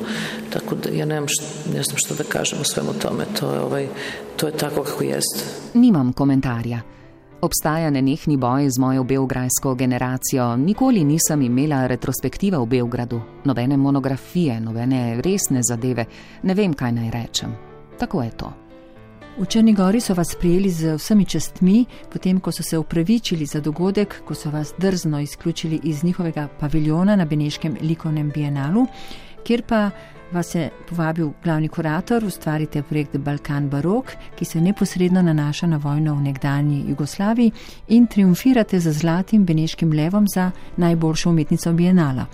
Tako 0.53 0.75
da 0.75 0.91
ja 0.91 1.05
nemam, 1.07 1.29
št, 1.29 1.43
ne 1.75 1.83
znam 1.83 1.99
što 1.99 2.15
da 2.15 2.25
kažem 2.25 2.61
o 2.61 2.65
svemu 2.65 2.93
tome, 3.03 3.25
to 3.41 3.53
je, 3.53 3.61
ovaj, 3.61 3.87
to 4.37 4.47
je 4.47 4.53
tako 4.53 4.85
kako 4.85 5.05
jest. 5.05 5.45
Nimam 5.75 6.13
komentarja. 6.13 7.00
Obstaja 7.41 7.91
nenehni 7.91 8.37
boj 8.37 8.71
z 8.71 8.79
mojo 8.79 9.05
belgrajsko 9.05 9.75
generacijo. 9.75 10.57
Nikoli 10.57 11.05
nisem 11.05 11.43
imela 11.43 11.87
retrospektive 11.87 12.59
v 12.59 12.67
Belgradu, 12.67 13.21
nobene 13.45 13.77
monografije, 13.77 14.61
nobene 14.61 15.23
resne 15.23 15.63
zadeve. 15.63 16.05
Ne 16.43 16.55
vem, 16.55 16.75
kaj 16.75 16.93
naj 16.93 17.11
rečem. 17.11 17.55
Tako 17.99 18.23
je 18.23 18.31
to. 18.31 18.53
V 19.39 19.47
Črni 19.47 19.73
Gori 19.73 20.01
so 20.01 20.15
vas 20.15 20.35
prijeli 20.35 20.71
z 20.71 20.95
vsemi 20.99 21.25
čestmi, 21.25 21.85
potem 22.13 22.41
ko 22.41 22.53
so 22.53 22.63
se 22.63 22.79
upravičili 22.79 23.47
za 23.47 23.61
dogodek, 23.61 24.21
ko 24.29 24.35
so 24.35 24.51
vas 24.51 24.75
drzno 24.79 25.21
izključili 25.21 25.81
iz 25.83 26.05
njihovega 26.05 26.49
paviljona 26.61 27.17
na 27.17 27.25
Beneškem 27.25 27.77
likovnem 27.81 28.31
bienalu, 28.35 28.87
kjer 29.45 29.63
pa 29.63 29.91
vas 30.33 30.55
je 30.55 30.71
povabil 30.89 31.31
glavni 31.45 31.69
kurator, 31.69 32.25
ustvarite 32.25 32.83
projekt 32.83 33.17
Balkan 33.17 33.69
Barok, 33.69 34.13
ki 34.39 34.45
se 34.45 34.61
neposredno 34.61 35.23
nanaša 35.23 35.67
na 35.67 35.77
vojno 35.77 36.15
v 36.15 36.23
nekdanji 36.23 36.85
Jugoslaviji 36.89 37.53
in 37.89 38.07
triumfirate 38.07 38.81
za 38.81 38.93
zlatim 38.93 39.45
beneškim 39.45 39.93
levom 39.93 40.27
za 40.35 40.51
najboljšo 40.77 41.31
umetnico 41.31 41.73
Bienala. 41.73 42.27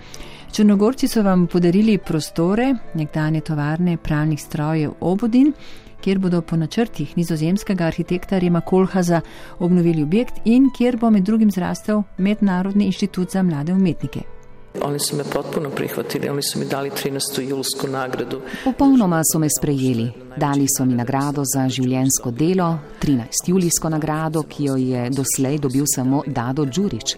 Črnogorci 0.51 1.07
so 1.07 1.23
vam 1.23 1.47
podarili 1.47 1.97
prostore, 1.97 2.75
nekdanje 2.93 3.41
tovarne 3.41 3.97
pralnih 3.97 4.41
strojev 4.41 4.91
Obodin, 4.99 5.53
kjer 6.01 6.19
bodo 6.19 6.41
po 6.41 6.55
načrtih 6.55 7.17
nizozemskega 7.17 7.85
arhitekta 7.85 8.39
Rema 8.39 8.61
Kolhaza 8.61 9.21
obnovili 9.59 10.03
objekt 10.03 10.41
in 10.45 10.69
kjer 10.77 10.97
bo 10.97 11.09
med 11.09 11.23
drugim 11.23 11.51
zrastel 11.51 12.03
Mednarodni 12.17 12.85
inštitut 12.85 13.31
za 13.31 13.43
mlade 13.43 13.73
umetnike. 13.73 14.36
Oni 14.81 14.99
su 14.99 15.15
me 15.15 15.23
potpuno 15.23 15.69
prihvatili, 15.69 16.29
oni 16.29 16.41
su 16.43 16.59
mi 16.59 16.65
dali 16.65 16.89
13. 16.89 17.49
julsku 17.49 17.87
nagradu. 17.87 18.41
Popolnoma 18.63 19.21
so 19.33 19.39
me 19.39 19.47
sprejeli. 19.59 20.11
Dali 20.37 20.65
so 20.77 20.85
mi 20.85 20.93
nagrado 20.93 21.43
za 21.45 21.69
življensko 21.69 22.31
delo, 22.31 22.77
13. 23.01 23.25
julijsko 23.47 23.89
nagrado, 23.89 24.43
ki 24.43 24.63
jo 24.63 24.75
je 24.75 25.09
doslej 25.09 25.57
dobil 25.57 25.85
samo 25.95 26.23
Dado 26.27 26.65
Đurič. 26.65 27.15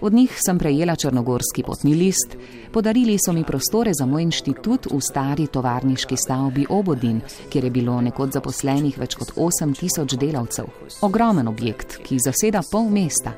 Od 0.00 0.14
njih 0.14 0.34
sem 0.46 0.58
prejela 0.58 0.96
črnogorski 0.96 1.62
potni 1.62 1.94
list, 1.94 2.36
podarili 2.72 3.18
so 3.18 3.32
mi 3.32 3.44
prostore 3.44 3.90
za 3.94 4.06
moj 4.06 4.22
inštitut 4.22 4.86
v 4.92 5.00
stari 5.00 5.46
tovarniški 5.46 6.16
stavbi 6.16 6.66
Obodin, 6.68 7.20
kjer 7.50 7.64
je 7.64 7.70
bilo 7.70 8.00
nekoč 8.00 8.38
zaposlenih 8.38 8.98
več 8.98 9.18
kot 9.18 9.34
8000 9.36 10.16
delavcev. 10.16 10.70
Ogromen 11.02 11.48
objekt, 11.48 11.98
ki 12.06 12.18
zaseda 12.22 12.62
pol 12.70 12.90
mesta. 12.90 13.34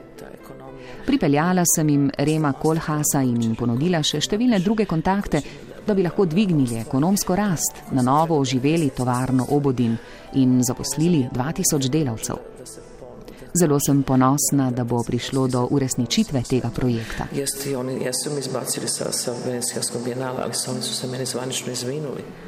Pripeljala 1.07 1.63
sem 1.75 1.89
jim 1.89 2.11
Rema 2.19 2.53
Kolhasa 2.53 3.23
in 3.23 3.41
jim 3.43 3.55
ponudila 3.57 4.03
še 4.03 4.21
številne 4.21 4.61
druge 4.65 4.87
kontakte, 4.87 5.43
da 5.87 5.95
bi 5.95 6.05
lahko 6.05 6.27
dvignili 6.29 6.79
ekonomsko 6.83 7.37
rast, 7.37 7.83
na 7.93 8.03
novo 8.03 8.39
oživeli 8.39 8.91
tovarno 8.97 9.47
Obodin 9.51 9.97
in 10.35 10.61
zaposlili 10.63 11.27
2000 11.33 11.89
delavcev. 11.91 12.47
Zelo 13.55 13.81
sem 13.83 14.05
ponosna, 14.07 14.69
da 14.71 14.85
bo 14.85 15.01
prišlo 15.03 15.49
do 15.51 15.65
uresničitve 15.75 16.43
tega 16.47 16.71
projekta. 16.71 17.27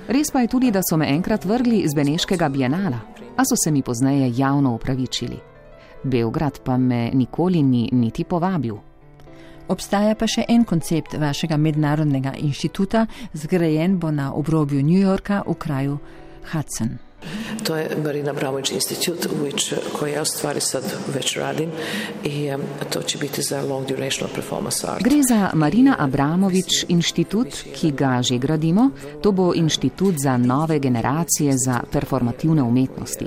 Res 0.09 0.31
pa 0.31 0.45
je 0.45 0.53
tudi, 0.53 0.71
da 0.71 0.85
so 0.87 0.97
me 0.97 1.11
enkrat 1.11 1.45
vrgli 1.45 1.83
iz 1.83 1.95
Beneškega 1.99 2.49
bienala. 2.49 3.01
a 3.37 3.45
so 3.45 3.57
se 3.57 3.71
mi 3.71 3.83
pozneje 3.83 4.33
javno 4.37 4.75
upravičili. 4.75 5.52
Beograd 6.05 6.61
pa 6.65 6.77
me 6.77 7.11
nikoli 7.15 7.63
ni 7.63 7.89
niti 7.93 8.25
povabil. 8.25 8.75
Obstaja 9.69 10.15
pa 10.19 10.27
še 10.27 10.45
en 10.49 10.65
koncept 10.65 11.15
vašega 11.19 11.57
mednarodnega 11.57 12.35
inštituta, 12.43 13.07
zgrajen 13.33 13.99
bo 13.99 14.11
na 14.11 14.33
obrobju 14.35 14.83
New 14.83 15.01
Yorka 15.01 15.43
v 15.47 15.55
kraju 15.55 15.99
Hudson. 16.53 16.99
To 17.63 17.77
je 17.77 17.97
Marina 18.05 18.31
Abramović 18.31 18.71
Institute 18.71 19.29
which, 19.43 19.75
koji 19.99 20.13
ja 20.13 20.23
u 20.23 20.25
stvari 20.25 20.61
sad 20.61 20.85
već 21.15 21.37
radim 21.37 21.71
i 22.25 22.51
um, 22.55 22.61
to 22.93 23.03
će 23.03 23.19
biti 23.19 23.43
za 23.43 23.63
long 23.63 23.87
durational 23.87 24.35
performance 24.35 24.87
art. 24.87 25.05
Gre 25.05 25.23
za 25.29 25.51
Marina 25.55 25.97
Abramović 25.99 26.85
inštitut, 26.89 27.49
ki 27.75 27.91
ga 27.91 28.23
že 28.23 28.39
gradimo. 28.39 28.91
To 29.23 29.33
bo 29.33 29.53
inštitut 29.55 30.15
za 30.19 30.37
nove 30.37 30.79
generacije 30.79 31.55
za 31.57 31.81
performativne 31.93 32.63
umetnosti. 32.63 33.27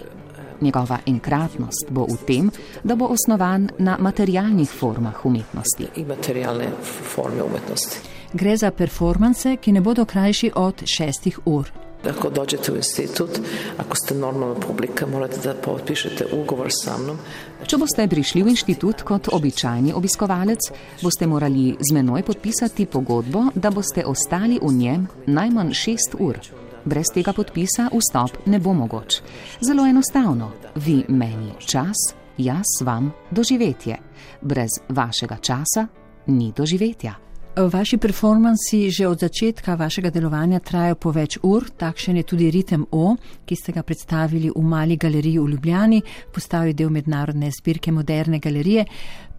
Njegova 0.62 0.98
enkratnost 1.06 1.88
bo 1.90 2.06
v 2.06 2.18
tem, 2.28 2.52
da 2.84 2.96
bo 2.96 3.06
osnovan 3.06 3.70
na 3.78 3.98
materialnih 4.00 4.70
formah 4.70 5.26
umetnosti. 5.26 5.88
I 5.96 6.06
materijalne 6.06 6.68
forme 7.16 7.44
umetnosti. 7.44 7.98
Gre 8.34 8.58
za 8.58 8.72
performanse, 8.72 9.56
ki 9.56 9.72
ne 9.72 9.82
bodo 9.82 10.06
krajši 10.06 10.52
od 10.56 10.84
šestih 10.86 11.40
ur. 11.46 11.72
Ako 12.10 12.30
dođete 12.30 12.72
u 12.72 12.76
institut, 12.76 13.30
ako 13.78 13.96
ste 13.96 14.16
normalna 14.16 14.56
publika, 14.56 15.08
morate 15.08 15.40
da 15.44 15.54
potpišete 15.54 16.26
ugovor 16.34 16.68
sa 16.70 16.98
mnom. 16.98 17.18
Če 17.66 17.78
boste 17.78 18.08
prišli 18.08 18.44
v 18.44 18.54
inštitut 18.54 19.02
kot 19.02 19.30
običajni 19.34 19.94
obiskovalec, 19.94 20.70
boste 21.02 21.28
morali 21.28 21.74
z 21.80 21.94
menoj 21.94 22.24
podpisati 22.24 22.86
pogodbo, 22.86 23.48
da 23.56 23.72
boste 23.72 24.06
ostali 24.06 24.60
v 24.62 24.74
njem 24.74 25.08
najmanj 25.26 25.74
šest 25.74 26.16
ur. 26.20 26.38
Brez 26.86 27.10
tega 27.14 27.34
podpisa 27.34 27.88
vstop 27.90 28.46
ne 28.46 28.60
bo 28.60 28.74
mogoč. 28.74 29.22
Zelo 29.62 29.86
enostavno. 29.86 30.52
Vi 30.76 31.04
meni 31.10 31.52
čas, 31.60 31.98
jaz 32.38 32.78
vam 32.86 33.12
doživetje. 33.32 33.98
Brez 34.42 34.70
vašega 34.90 35.38
časa 35.42 35.88
ni 36.28 36.54
doživetja. 36.58 37.16
Vaši 37.56 37.98
performansi 37.98 38.90
že 38.92 39.08
od 39.08 39.20
začetka 39.20 39.76
vašega 39.76 40.10
delovanja 40.10 40.60
trajajo 40.60 40.96
po 40.96 41.12
več 41.12 41.38
ur, 41.42 41.64
takšen 41.78 42.18
je 42.18 42.24
tudi 42.24 42.52
ritem 42.52 42.86
O, 42.92 43.16
ki 43.46 43.56
ste 43.56 43.72
ga 43.72 43.84
predstavili 43.84 44.52
v 44.52 44.62
Mali 44.62 44.98
galeriji 44.98 45.40
v 45.40 45.50
Ljubljani, 45.56 46.02
postavil 46.34 46.74
del 46.74 46.90
mednarodne 46.90 47.50
zbirke 47.52 47.92
moderne 47.92 48.40
galerije. 48.40 48.86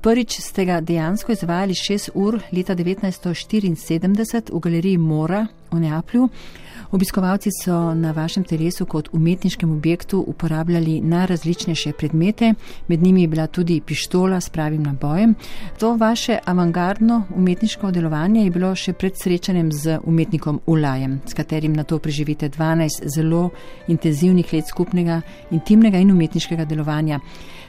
Prvič 0.00 0.40
ste 0.40 0.64
ga 0.64 0.80
dejansko 0.80 1.32
izvajali 1.32 1.74
6 1.74 2.10
ur 2.14 2.40
leta 2.52 2.74
1974 2.74 4.50
v 4.52 4.60
galeriji 4.60 4.98
Mora 4.98 5.46
v 5.70 5.80
Neaplju. 5.80 6.28
Obiskovalci 6.96 7.50
so 7.52 7.94
na 7.94 8.10
vašem 8.12 8.44
telesu 8.44 8.86
kot 8.86 9.08
umetniškem 9.12 9.72
objektu 9.72 10.24
uporabljali 10.26 11.00
najrazličnejše 11.00 11.92
predmete, 11.92 12.54
med 12.88 13.02
njimi 13.02 13.22
je 13.22 13.28
bila 13.28 13.46
tudi 13.46 13.80
pištola 13.80 14.40
s 14.40 14.48
pravim 14.48 14.82
nabojem. 14.82 15.34
To 15.78 15.96
vaše 15.96 16.38
avangardno 16.44 17.22
umetniško 17.36 17.90
delovanje 17.90 18.44
je 18.44 18.50
bilo 18.50 18.74
še 18.74 18.92
pred 18.92 19.12
srečanjem 19.22 19.72
z 19.72 19.98
umetnikom 20.04 20.60
Ulajem, 20.66 21.20
s 21.26 21.34
katerim 21.34 21.72
na 21.72 21.84
to 21.84 21.98
preživite 21.98 22.48
12 22.48 23.04
zelo 23.04 23.50
intenzivnih 23.88 24.52
let 24.52 24.68
skupnega, 24.68 25.20
intimnega 25.50 25.98
in 25.98 26.10
umetniškega 26.16 26.64
delovanja. 26.64 27.20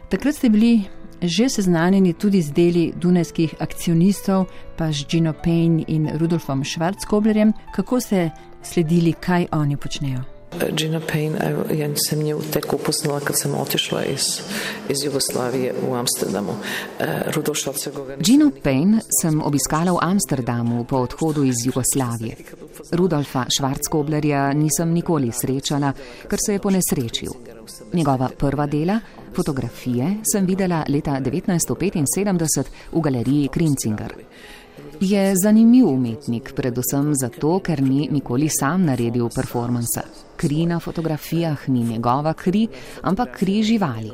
Takrat 0.10 0.36
ste 0.36 0.50
bili 0.50 0.86
že 1.22 1.50
seznanjeni 1.50 2.14
tudi 2.14 2.42
z 2.42 2.54
deli 2.54 2.94
dunajskih 2.96 3.56
akcionistov, 3.60 4.46
pa 4.78 4.92
z 4.94 5.06
Gino 5.10 5.34
Payne 5.34 5.84
in 5.88 6.10
Rudolfom 6.14 6.62
Schwarzkoblerjem, 6.62 7.54
kako 7.74 8.00
ste 8.00 8.30
sledili, 8.74 9.14
kaj 9.14 9.48
oni 9.52 9.78
počnejo. 9.78 10.26
Gina 10.76 11.00
Payne, 11.00 11.56
ja 11.74 11.90
sam 11.96 12.20
nju 12.20 12.42
tek 12.54 12.74
upoznala 12.74 13.20
kad 13.20 13.40
sam 13.40 13.56
otišla 13.56 14.06
iz, 14.06 14.42
iz 14.90 15.04
Jugoslavije 15.06 15.74
u 15.90 15.94
Amsterdamu. 15.96 16.54
E, 17.00 17.22
Rudolf. 17.36 17.58
Gino 18.20 18.52
Payne 18.64 19.00
sem 19.22 19.42
obiskala 19.42 19.92
v 19.92 19.98
Amsterdamu 20.02 20.84
po 20.84 20.98
odhodu 20.98 21.44
iz 21.44 21.66
Jugoslavije. 21.66 22.36
Rudolfa 22.92 23.46
Schwarzkoblerja 23.50 24.54
nisem 24.54 24.94
nikoli 24.94 25.32
srečala, 25.32 25.94
ker 26.30 26.40
se 26.46 26.54
je 26.54 26.60
ponesrečil. 26.60 27.32
Njegova 27.94 28.30
prva 28.38 28.66
dela, 28.66 29.00
fotografije, 29.36 30.16
sem 30.34 30.46
videla 30.46 30.84
leta 30.90 31.20
1975 31.20 32.64
v 32.92 33.02
galeriji 33.02 33.48
Krinzinger. 33.48 34.14
Je 35.02 35.34
zanimiv 35.44 35.88
umetnik, 35.88 36.54
predvsem 36.56 37.12
zato, 37.16 37.60
ker 37.60 37.82
ni 37.82 38.08
nikoli 38.12 38.50
sam 38.50 38.86
naredil 38.86 39.30
performansa. 39.30 40.02
Kri 40.38 40.66
na 40.66 40.80
fotografijah 40.80 41.70
ni 41.70 41.84
njegova 41.84 42.34
kri, 42.34 42.68
ampak 43.02 43.38
kri 43.38 43.64
živali. 43.64 44.12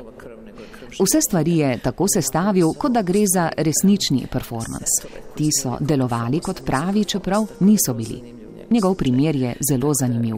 Vse 1.00 1.20
stvari 1.20 1.56
je 1.58 1.78
tako 1.78 2.06
sestavil, 2.08 2.72
kot 2.78 2.92
da 2.92 3.02
gre 3.02 3.24
za 3.34 3.48
resnični 3.56 4.26
performance. 4.32 5.08
Ti 5.36 5.48
so 5.62 5.76
delovali 5.80 6.40
kot 6.40 6.64
pravi, 6.64 7.04
čeprav 7.04 7.46
niso 7.60 7.94
bili. 7.94 8.34
Njegov 8.70 8.94
primer 8.94 9.36
je 9.36 9.56
zelo 9.70 9.92
zanimiv. 10.00 10.36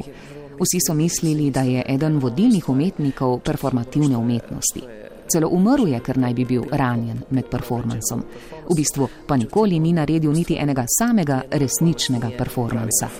Vsi 0.61 0.78
so 0.87 0.94
mislili, 0.94 1.50
da 1.50 1.61
je 1.61 1.85
eden 1.88 2.18
vodilnih 2.18 2.68
umetnikov 2.68 3.40
performativne 3.40 4.16
umetnosti. 4.16 4.82
Celo 5.33 5.49
umrl 5.53 5.89
je, 5.89 6.01
ker 6.01 6.19
naj 6.19 6.35
bi 6.35 6.45
bil 6.45 6.65
ranjen 6.73 7.23
med 7.31 7.51
performancem. 7.51 8.23
V 8.69 8.75
bistvu 8.75 9.09
pa 9.27 9.37
nikoli 9.37 9.81
ni 9.81 9.93
naredil 9.93 10.33
niti 10.33 10.59
enega 10.59 10.85
samega 10.99 11.43
resničnega 11.51 12.31
performansa. 12.39 13.11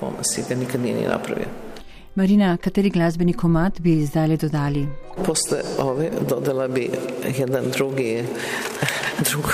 Marina, 2.17 2.57
kateri 2.57 2.91
glasbeni 2.91 3.33
komat 3.33 3.81
bi 3.81 4.07
zdaj 4.07 4.37
dodali? 4.37 4.87
Posle 5.27 5.59
ove 5.79 6.11
dodala 6.29 6.69
bi 6.69 6.91
jedan 7.39 7.71
drugi, 7.71 8.23
drugo. 9.29 9.49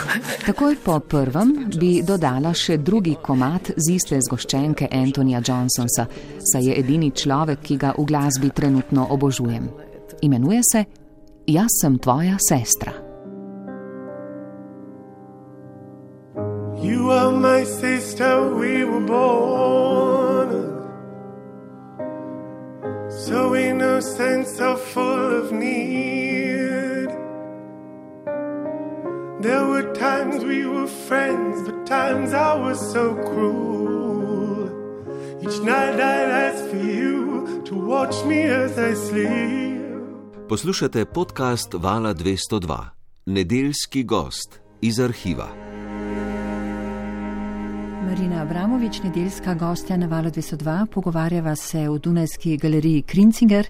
Takoj 0.47 0.77
po 0.85 1.01
prvem 1.01 1.71
bi 1.81 2.03
dodala 2.07 2.55
še 2.55 2.77
drugi 2.79 3.17
komat 3.23 3.73
z 3.77 3.97
iste 3.97 4.21
zgoščenke 4.21 4.89
Antonija 4.93 5.43
Johnsonsa, 5.43 6.07
saj 6.53 6.69
je 6.69 6.79
edini 6.79 7.11
človek, 7.11 7.65
ki 7.67 7.77
ga 7.77 7.95
v 7.99 8.07
glasbi 8.07 8.51
trenutno 8.55 9.09
obožujem. 9.11 9.67
Imenuje 10.23 10.61
se 10.73 10.85
Jaz 11.47 11.81
sem 11.81 11.99
tvoja 11.99 12.39
sestra. 12.49 12.93
You 16.81 17.11
are 17.11 17.33
my 17.33 17.65
sister, 17.65 18.55
we 18.55 18.85
were 18.85 19.07
born 19.07 20.73
so 23.27 23.55
innocent, 23.55 24.47
so 24.47 24.77
full 24.77 25.37
of 25.41 25.53
need. 25.53 27.09
There 29.41 29.67
were 29.67 29.93
times 29.95 30.45
we 30.45 30.67
were 30.67 30.87
friends, 30.87 31.63
but 31.67 31.87
times 31.87 32.33
I 32.33 32.55
was 32.55 32.79
so 32.93 33.15
cruel. 33.15 34.69
Each 35.41 35.61
night 35.61 35.95
I'd 35.95 36.31
ask 36.47 36.65
for 36.71 36.77
you 36.77 37.63
to 37.65 37.75
watch 37.75 38.25
me 38.25 38.43
as 38.43 38.79
I 38.79 38.95
sleep. 38.95 39.72
Poslušate 40.49 41.05
podcast 41.05 41.75
Vala 41.75 42.15
202, 42.15 42.85
nedeljski 43.27 44.05
gost 44.05 44.61
iz 44.81 45.01
arhiva. 45.01 45.49
Marina 48.07 48.43
Abramovič, 48.43 49.03
nedeljska 49.03 49.55
gostja 49.55 49.97
na 49.97 50.07
Valu 50.07 50.31
202, 50.31 50.87
pogovarjava 50.87 51.57
se 51.57 51.89
v 51.89 51.99
Dunajski 51.99 52.57
galeriji 52.57 53.03
Krinzinger. 53.03 53.67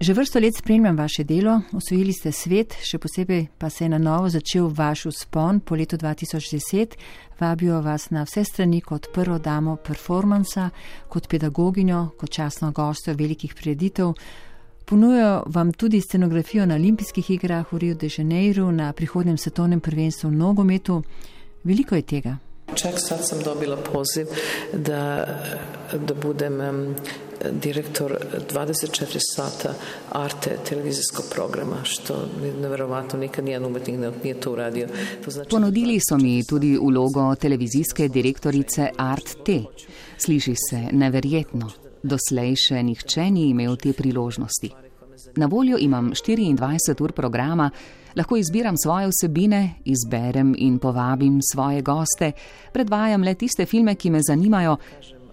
Že 0.00 0.12
vrsto 0.12 0.38
let 0.38 0.56
spremljam 0.56 0.96
vaše 0.96 1.24
delo, 1.24 1.60
osvojili 1.72 2.12
ste 2.12 2.32
svet, 2.32 2.74
še 2.84 2.98
posebej 2.98 3.46
pa 3.58 3.70
se 3.70 3.84
je 3.84 3.88
na 3.88 3.98
novo 3.98 4.28
začel 4.28 4.68
vaš 4.68 5.06
uspon 5.06 5.60
po 5.60 5.74
letu 5.74 5.96
2010. 5.96 6.94
Vabijo 7.40 7.80
vas 7.80 8.10
na 8.10 8.22
vse 8.22 8.44
strani 8.44 8.80
kot 8.80 9.08
prvo 9.14 9.38
damo 9.38 9.76
performansa, 9.76 10.70
kot 11.08 11.28
pedagoginjo, 11.28 12.10
kot 12.18 12.30
časno 12.30 12.72
gostjo 12.72 13.14
velikih 13.14 13.54
prireditev. 13.54 14.12
Ponujajo 14.88 15.42
vam 15.46 15.72
tudi 15.72 16.00
scenografijo 16.00 16.66
na 16.66 16.74
olimpijskih 16.74 17.30
igrah 17.30 17.72
v 17.72 17.78
Rio 17.78 17.94
de 17.94 18.08
Janeiro, 18.18 18.70
na 18.70 18.92
prihodnem 18.92 19.38
svetovnem 19.38 19.80
prvenstvu 19.80 20.30
v 20.30 20.32
nogometu. 20.32 21.02
Veliko 21.64 21.94
je 21.94 22.02
tega. 22.02 22.36
Čak 22.74 22.94
sad 22.98 23.26
sam 23.28 23.38
dobila 23.44 23.76
poziv 23.76 24.26
da, 24.72 25.26
da 26.06 26.14
budem 26.14 26.60
em, 26.60 26.94
direktor 27.52 28.16
24 28.54 29.18
sata 29.34 29.74
Arte 30.12 30.58
televizijskog 30.68 31.24
programa, 31.34 31.76
što 31.84 32.14
je 32.44 32.54
nevjerovatno 32.54 33.18
nikad 33.18 33.44
nijedan 33.44 33.66
umetnik 33.66 33.98
ne- 33.98 34.12
nije 34.22 34.40
to 34.40 34.52
uradio. 34.52 34.88
To 35.24 35.30
znači 35.30 35.50
Ponudili 35.50 36.00
so 36.08 36.18
mi 36.18 36.46
tudi 36.46 36.78
vlogo 36.78 37.34
televizijske 37.34 38.08
direktorice 38.08 38.90
Art 38.96 39.36
T. 39.44 39.62
Sliši 40.18 40.54
se 40.70 40.82
neverjetno. 40.92 41.85
Doslej 42.06 42.54
še 42.68 42.82
nihče 42.86 43.30
ni 43.34 43.48
imel 43.50 43.74
te 43.82 43.90
priložnosti. 43.96 44.70
Na 45.36 45.48
voljo 45.50 45.78
imam 45.80 46.12
24 46.14 47.02
ur 47.02 47.12
programa, 47.12 47.70
lahko 48.16 48.36
izbiram 48.36 48.76
svoje 48.78 49.08
vsebine, 49.10 49.62
izberem 49.84 50.54
in 50.58 50.78
povabim 50.78 51.40
svoje 51.42 51.82
goste, 51.82 52.30
predvajam 52.72 53.24
le 53.26 53.34
tiste 53.34 53.66
filme, 53.66 53.94
ki 53.94 54.10
me 54.10 54.22
zanimajo, 54.22 54.76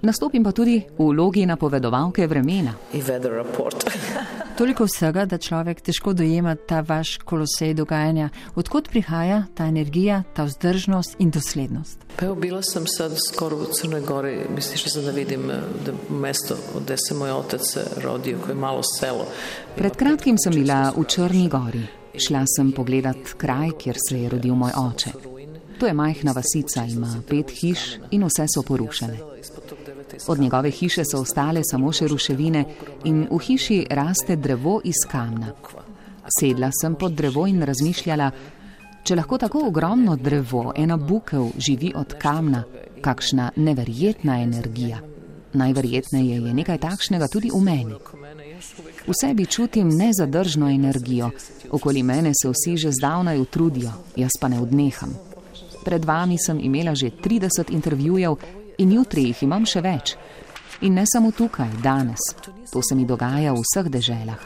Nastopim 0.04 0.44
pa 0.44 0.52
tudi 0.52 0.82
v 0.98 1.06
vlogi 1.16 1.46
napovedovalke 1.46 2.28
vremena. 2.28 2.74
Toliko 4.60 4.84
vsega, 4.84 5.24
da 5.26 5.38
človek 5.40 5.80
težko 5.82 6.12
dojema 6.14 6.56
ta 6.56 6.82
vaš 6.84 7.18
kolosej 7.24 7.72
dogajanja. 7.74 8.30
Odkot 8.60 8.90
prihaja 8.92 9.46
ta 9.56 9.64
energija, 9.72 10.24
ta 10.36 10.44
vzdržnost 10.44 11.16
in 11.24 11.32
doslednost? 11.32 12.04
Pa 12.20 12.26
evo, 12.26 12.36
bila 12.36 12.62
sam 12.62 12.84
sad 12.88 13.16
skoro 13.32 13.58
u 13.58 13.66
Crnoj 13.72 14.02
Gori, 14.02 14.38
mislim 14.56 14.78
što 14.78 14.90
sam 14.90 15.06
da 15.06 15.12
vidim 15.12 15.48
da 15.86 15.92
mesto 16.10 16.58
gde 16.84 16.98
se 16.98 17.16
moj 17.16 17.32
otac 17.32 17.78
rodio, 18.04 18.38
koje 18.44 18.52
je 18.52 18.60
malo 18.60 18.82
selo. 19.00 19.26
Pred 19.76 19.96
kratkim 19.96 20.36
sem 20.38 20.54
bila 20.54 20.92
v 20.98 21.04
Črni 21.08 21.50
Gori. 21.50 21.88
Šla 22.28 22.44
sem 22.58 22.72
pogledat 22.72 23.34
kraj, 23.38 23.72
kjer 23.80 23.98
se 24.10 24.20
je 24.20 24.30
rodil 24.30 24.56
moj 24.56 24.72
oče. 24.78 25.12
To 25.80 25.88
je 25.88 25.94
majhna 25.94 26.32
vasica, 26.32 26.86
ima 26.86 27.22
pet 27.30 27.52
hiš 27.52 27.80
in 28.12 28.24
vse 28.24 28.46
so 28.56 28.62
porušene. 28.68 29.18
Od 30.28 30.40
njegove 30.40 30.72
hiše 30.72 31.04
so 31.06 31.22
ostale 31.22 31.62
samo 31.64 31.92
še 31.92 32.08
ruševine 32.08 32.66
in 33.04 33.28
v 33.32 33.40
hiši 33.40 33.86
raste 33.90 34.36
drevo 34.36 34.80
iz 34.84 35.06
kamna. 35.12 35.54
Sedla 36.40 36.70
sem 36.82 36.96
pod 36.96 37.14
drevo 37.14 37.48
in 37.48 37.64
razmišljala, 37.64 38.32
če 39.04 39.16
lahko 39.16 39.38
tako 39.38 39.68
ogromno 39.68 40.16
drevo, 40.16 40.72
ena 40.76 40.98
bukev, 40.98 41.50
živi 41.58 41.92
od 41.96 42.16
kamna, 42.20 42.64
kakšna 43.02 43.52
neverjetna 43.56 44.40
energija. 44.42 45.02
Najverjetneje 45.54 46.40
je 46.42 46.54
nekaj 46.54 46.78
takšnega 46.78 47.28
tudi 47.28 47.52
v 47.54 47.60
meni. 47.62 48.00
V 49.08 49.14
sebi 49.14 49.46
čutim 49.46 49.92
nezadržno 49.92 50.70
energijo, 50.70 51.30
okoli 51.70 52.04
mene 52.04 52.32
se 52.34 52.50
vsi 52.50 52.78
že 52.78 52.92
zdavnaj 52.92 53.40
utrudijo, 53.40 53.92
jaz 54.16 54.40
pa 54.40 54.48
ne 54.48 54.62
odneham. 54.62 55.14
Pred 55.84 56.06
vami 56.06 56.38
sem 56.40 56.60
imela 56.60 56.96
že 56.96 57.12
30 57.12 57.74
intervjujev 57.74 58.63
in 58.78 58.92
jutri 58.92 59.28
jih 59.30 59.44
imam 59.44 59.66
še 59.66 59.82
več. 59.82 60.16
In 60.82 60.98
ne 61.00 61.06
samo 61.08 61.32
tukaj, 61.32 61.70
danes. 61.84 62.20
To 62.72 62.82
se 62.82 62.96
mi 62.96 63.06
dogaja 63.06 63.54
v 63.54 63.62
vseh 63.64 63.90
deželah. 63.90 64.42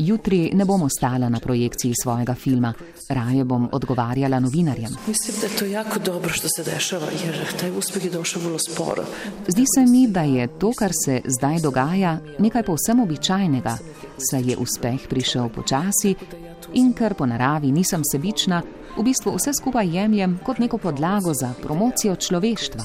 Jutri 0.00 0.50
ne 0.54 0.64
bom 0.64 0.82
ostala 0.82 1.28
na 1.28 1.40
projekciji 1.40 1.94
svojega 2.02 2.34
filma, 2.34 2.72
raje 3.08 3.44
bom 3.44 3.68
odgovarjala 3.72 4.38
novinarjem. 4.40 4.94
Mislim, 5.06 5.36
da 5.40 5.46
je 5.46 5.56
to 5.58 5.64
jako 5.64 5.98
dobro, 5.98 6.30
što 6.32 6.48
se 6.56 6.64
dešava, 6.64 7.06
jer 7.24 7.36
taj 7.60 7.70
uspeh 7.70 8.04
je 8.04 8.10
došel 8.10 8.42
vrlo 8.42 8.58
sporo. 8.58 9.04
Zdi 9.48 9.64
se 9.74 9.84
mi, 9.90 10.06
da 10.08 10.22
je 10.22 10.48
to, 10.58 10.72
kar 10.78 10.92
se 11.04 11.20
zdaj 11.24 11.60
dogaja, 11.60 12.18
nekaj 12.38 12.62
povsem 12.62 13.00
običajnega, 13.00 13.76
saj 14.30 14.50
je 14.50 14.56
uspeh 14.56 15.08
prišel 15.08 15.48
počasi 15.48 16.14
in 16.72 16.92
ker 16.92 17.14
po 17.14 17.26
naravi 17.26 17.72
nisem 17.72 18.02
sebična, 18.12 18.62
v 18.96 19.02
bistvu 19.02 19.34
vse 19.36 19.52
skupaj 19.54 19.88
jemljem 19.96 20.38
kot 20.44 20.58
neko 20.58 20.78
podlago 20.78 21.34
za 21.34 21.52
promocijo 21.62 22.16
človeštva. 22.16 22.84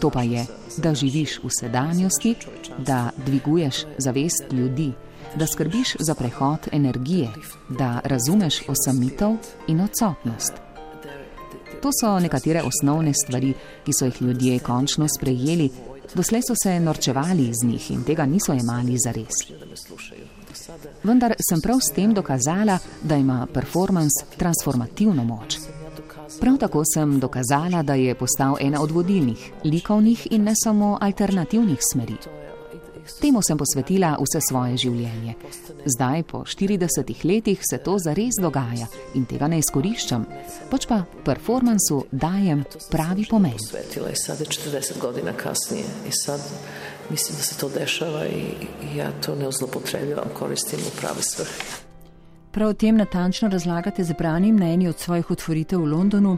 To 0.00 0.10
pa 0.10 0.22
je, 0.22 0.46
da 0.76 0.94
živiš 0.94 1.38
v 1.42 1.50
sedanjosti, 1.60 2.34
da 2.78 3.10
dviguješ 3.26 3.84
zavest 3.98 4.52
ljudi, 4.52 4.92
da 5.36 5.46
skrbiš 5.46 5.96
za 5.98 6.14
prehod 6.14 6.68
energije, 6.72 7.30
da 7.68 8.00
razumeš 8.04 8.62
osamitev 8.68 9.36
in 9.66 9.80
odsotnost. 9.80 10.52
To 11.82 11.90
so 12.00 12.18
nekatere 12.20 12.62
osnovne 12.62 13.12
stvari, 13.14 13.54
ki 13.84 13.92
so 13.92 14.04
jih 14.04 14.22
ljudje 14.22 14.58
končno 14.58 15.08
sprejeli, 15.08 15.70
doslej 16.14 16.42
so 16.42 16.54
se 16.62 16.80
norčevali 16.80 17.48
iz 17.48 17.64
njih 17.64 17.90
in 17.90 18.04
tega 18.04 18.26
niso 18.26 18.52
jemali 18.52 18.96
za 18.98 19.12
res. 19.12 19.36
Vendar 21.02 21.34
sem 21.48 21.60
prav 21.60 21.80
s 21.80 21.94
tem 21.94 22.14
dokazala, 22.14 22.78
da 23.02 23.16
ima 23.16 23.46
performance 23.54 24.24
transformativno 24.36 25.24
moč. 25.24 25.58
Prav 26.40 26.56
tako 26.58 26.82
sem 26.94 27.20
dokazala, 27.20 27.82
da 27.82 27.94
je 27.94 28.14
postal 28.14 28.56
ena 28.60 28.82
od 28.82 28.90
vodilnih, 28.90 29.52
likovnih 29.64 30.26
in 30.30 30.44
ne 30.44 30.54
samo 30.64 30.98
alternativnih 31.00 31.78
smeri. 31.92 32.16
Temu 33.20 33.42
sem 33.42 33.58
posvetila 33.58 34.14
vse 34.16 34.40
svoje 34.48 34.76
življenje. 34.76 35.34
Zdaj, 35.84 36.22
po 36.22 36.38
40 36.48 37.24
letih, 37.24 37.60
se 37.70 37.78
to 37.84 37.98
zares 38.00 38.38
dogaja 38.40 38.86
in 39.14 39.26
tega 39.28 39.48
ne 39.48 39.58
izkoriščam, 39.60 40.24
pač 40.70 40.86
pa 40.88 41.02
performansu 41.26 42.04
dajem 42.10 42.64
pravi 42.90 43.26
pomen. 43.28 43.58
Svetila 43.60 44.08
je 44.08 44.16
sad 44.16 44.40
40 44.40 44.98
godina 45.00 45.36
kasnije 45.36 45.84
in 46.06 46.16
sad 46.24 46.40
mislim, 47.10 47.36
da 47.36 47.42
se 47.42 47.58
to 47.58 47.68
dešava 47.68 48.26
in 48.26 48.96
ja 48.96 49.10
to 49.26 49.34
ne 49.34 49.50
zlopotrebljavam, 49.50 50.28
koristim 50.38 50.78
v 50.78 51.00
prave 51.00 51.22
svrhe. 51.22 51.84
Prav 52.54 52.68
o 52.68 52.72
tem 52.72 52.96
natančno 52.96 53.48
razlagate 53.48 54.04
z 54.04 54.14
branim 54.18 54.56
na 54.56 54.68
eni 54.72 54.88
od 54.88 54.98
svojih 54.98 55.30
otvoritev 55.30 55.80
v 55.80 55.84
Londonu. 55.90 56.36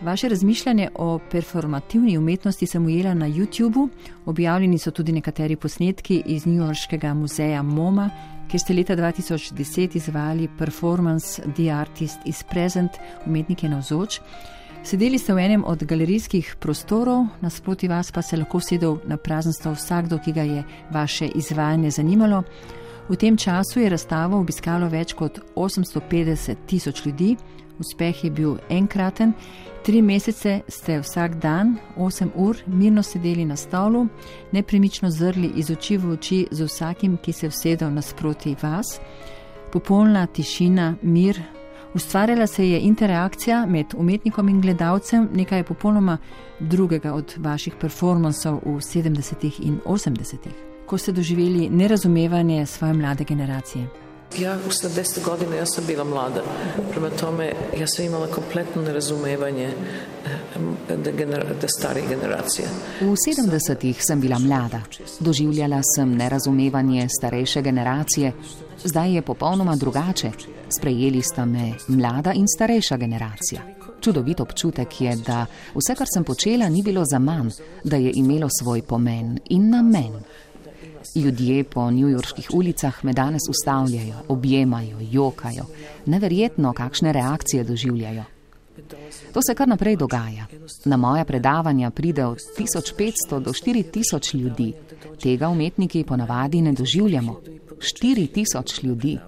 Vaše 0.00 0.28
razmišljanje 0.28 0.88
o 0.94 1.18
performativni 1.30 2.18
umetnosti 2.18 2.66
sem 2.66 2.86
ujela 2.86 3.14
na 3.14 3.28
YouTubu, 3.28 3.88
objavljeni 4.26 4.78
so 4.78 4.90
tudi 4.90 5.12
nekateri 5.12 5.56
posnetki 5.56 6.22
iz 6.26 6.46
New 6.46 6.56
Yorkskega 6.56 7.14
muzeja 7.14 7.62
MoMA, 7.62 8.10
kjer 8.50 8.60
ste 8.60 8.74
leta 8.74 8.96
2010 8.96 9.96
izvali 9.96 10.48
performance 10.58 11.42
The 11.56 11.70
Artist 11.70 12.18
is 12.24 12.42
Present, 12.50 12.90
umetnik 13.26 13.62
je 13.62 13.68
navzoč. 13.68 14.20
Sedeli 14.88 15.18
ste 15.20 15.36
v 15.36 15.44
enem 15.44 15.62
od 15.68 15.84
galerijskih 15.84 16.56
prostorov, 16.56 17.26
nasproti 17.44 17.88
vas 17.92 18.08
pa 18.08 18.22
se 18.24 18.38
lahko 18.40 18.56
sedel 18.56 18.94
na 19.04 19.18
prazen 19.20 19.52
stol 19.52 19.74
vsakdo, 19.76 20.16
ki 20.16 20.32
ga 20.32 20.44
je 20.48 20.62
vaše 20.90 21.26
izvajanje 21.28 21.90
zanimalo. 21.90 22.38
V 23.08 23.16
tem 23.20 23.36
času 23.36 23.82
je 23.84 23.90
razstavo 23.92 24.40
obiskalo 24.40 24.88
več 24.88 25.12
kot 25.12 25.42
850 25.56 26.64
tisoč 26.66 27.04
ljudi, 27.04 27.36
uspeh 27.76 28.24
je 28.24 28.30
bil 28.30 28.56
enkraten. 28.70 29.34
Tri 29.84 30.00
mesece 30.00 30.62
ste 30.68 31.02
vsak 31.04 31.36
dan, 31.36 31.76
8 31.96 32.32
ur, 32.34 32.56
mirno 32.66 33.04
sedeli 33.04 33.44
na 33.44 33.56
stolu, 33.60 34.06
nepremično 34.56 35.10
zrli 35.10 35.52
iz 35.60 35.68
oči 35.70 36.00
v 36.00 36.16
oči 36.16 36.40
z 36.50 36.64
vsakim, 36.64 37.20
ki 37.20 37.32
se 37.32 37.46
je 37.46 37.52
vsedel 37.52 37.92
nasproti 37.92 38.56
vas. 38.62 38.96
Popolna 39.68 40.24
tišina, 40.26 40.94
mir. 41.02 41.57
Ustvarjala 41.98 42.46
se 42.46 42.68
je 42.68 42.80
interakcija 42.80 43.66
med 43.66 43.94
umetnikom 43.96 44.48
in 44.48 44.60
gledalcem, 44.60 45.28
nekaj 45.34 45.64
popolnoma 45.64 46.18
drugega 46.60 47.12
od 47.12 47.34
vaših 47.36 47.74
performansov 47.80 48.60
v 48.64 48.78
70. 48.78 49.50
in 49.66 49.80
80 49.84 50.68
ko 50.88 50.98
ste 50.98 51.12
doživeli 51.12 51.68
nerazumevanje 51.70 52.66
svoje 52.66 52.94
mlade 52.94 53.24
generacije? 53.24 54.07
Ja, 54.36 54.58
u 54.66 54.70
70 54.70 55.24
godina 55.24 55.56
ja 55.56 55.66
sam 55.66 55.84
bila 55.86 56.04
mlada. 56.04 56.42
Prema 56.90 57.10
tome, 57.10 57.52
ja 57.80 57.86
sam 57.86 58.04
imala 58.04 58.26
kompletno 58.26 58.82
nerazumevanje 58.82 59.70
da, 61.04 61.10
gener, 61.10 61.46
da 61.60 61.68
stare 61.68 62.02
generacije. 62.08 62.68
V 63.00 63.04
70-ih 63.04 63.96
sem 64.00 64.20
bila 64.20 64.38
mlada. 64.38 64.80
Doživljala 65.20 65.80
sem 65.96 66.16
nerazumevanje 66.16 67.08
starejše 67.18 67.62
generacije. 67.62 68.32
Zdaj 68.84 69.14
je 69.14 69.22
popolnoma 69.22 69.76
drugače. 69.76 70.30
Sprejeli 70.78 71.22
sta 71.22 71.44
me 71.44 71.72
mlada 71.88 72.32
in 72.32 72.44
starejša 72.56 72.96
generacija. 72.96 73.62
Čudovit 74.00 74.40
občutek 74.40 75.00
je, 75.00 75.16
da 75.16 75.46
vse, 75.74 75.94
kar 75.94 76.06
sem 76.14 76.24
počela, 76.24 76.68
ni 76.68 76.82
bilo 76.82 77.04
za 77.12 77.18
manj, 77.18 77.50
da 77.84 77.96
je 77.96 78.12
imelo 78.14 78.48
svoj 78.60 78.82
pomen 78.82 79.38
in 79.50 79.70
namen. 79.70 80.12
Ljudje 81.18 81.64
po 81.64 81.80
newyorških 81.80 82.50
ulicah 82.54 83.04
me 83.04 83.12
danes 83.12 83.42
ustavljajo, 83.48 84.14
objemajo, 84.28 84.98
jokajo. 85.10 85.64
Neverjetno, 86.06 86.72
kakšne 86.72 87.12
reakcije 87.12 87.64
doživljajo. 87.64 88.24
To 89.32 89.40
se 89.42 89.54
kar 89.54 89.68
naprej 89.68 89.96
dogaja. 89.96 90.46
Na 90.84 90.96
moja 90.96 91.24
predavanja 91.24 91.90
pride 91.90 92.24
od 92.24 92.38
1500 92.58 93.40
do 93.40 93.52
4000 93.52 94.34
ljudi. 94.34 94.72
Tega 95.22 95.48
umetniki 95.48 96.04
ponavadi 96.04 96.62
ne 96.62 96.72
doživljamo. 96.72 97.40
4000 97.78 98.84
ljudi. 98.84 99.18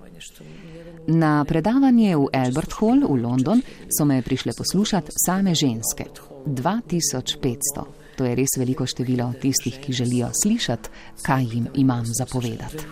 Na 1.06 1.44
predavanje 1.44 2.16
v 2.16 2.26
Albert 2.32 2.72
Hall 2.80 3.06
v 3.08 3.22
London 3.22 3.62
so 3.98 4.04
me 4.04 4.22
prišle 4.22 4.52
poslušati 4.58 5.12
same 5.26 5.54
ženske. 5.54 6.04
2500. 6.46 7.99
To 8.20 8.26
je 8.28 8.34
res 8.36 8.52
veliko 8.60 8.84
število 8.84 9.30
tistih, 9.40 9.78
ki 9.80 9.94
želijo 9.96 10.28
slišati, 10.42 10.90
kaj 11.22 11.44
jim 11.52 11.68
imam 11.74 12.04
zapovedati. 12.04 12.84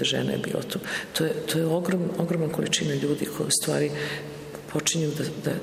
Žene 0.00 0.32
je 0.32 0.38
bilo 0.38 0.62
to. 0.62 0.78
To 1.18 1.24
je, 1.24 1.32
to 1.32 1.58
je 1.58 1.66
ogrom, 1.66 2.04
ogromna 2.18 2.52
količina 2.54 2.94
ljudi, 2.94 3.26
ki 3.26 3.42
v 3.48 3.50
stvari 3.50 3.90
počinju 4.72 5.08
da, 5.18 5.24
da 5.44 5.56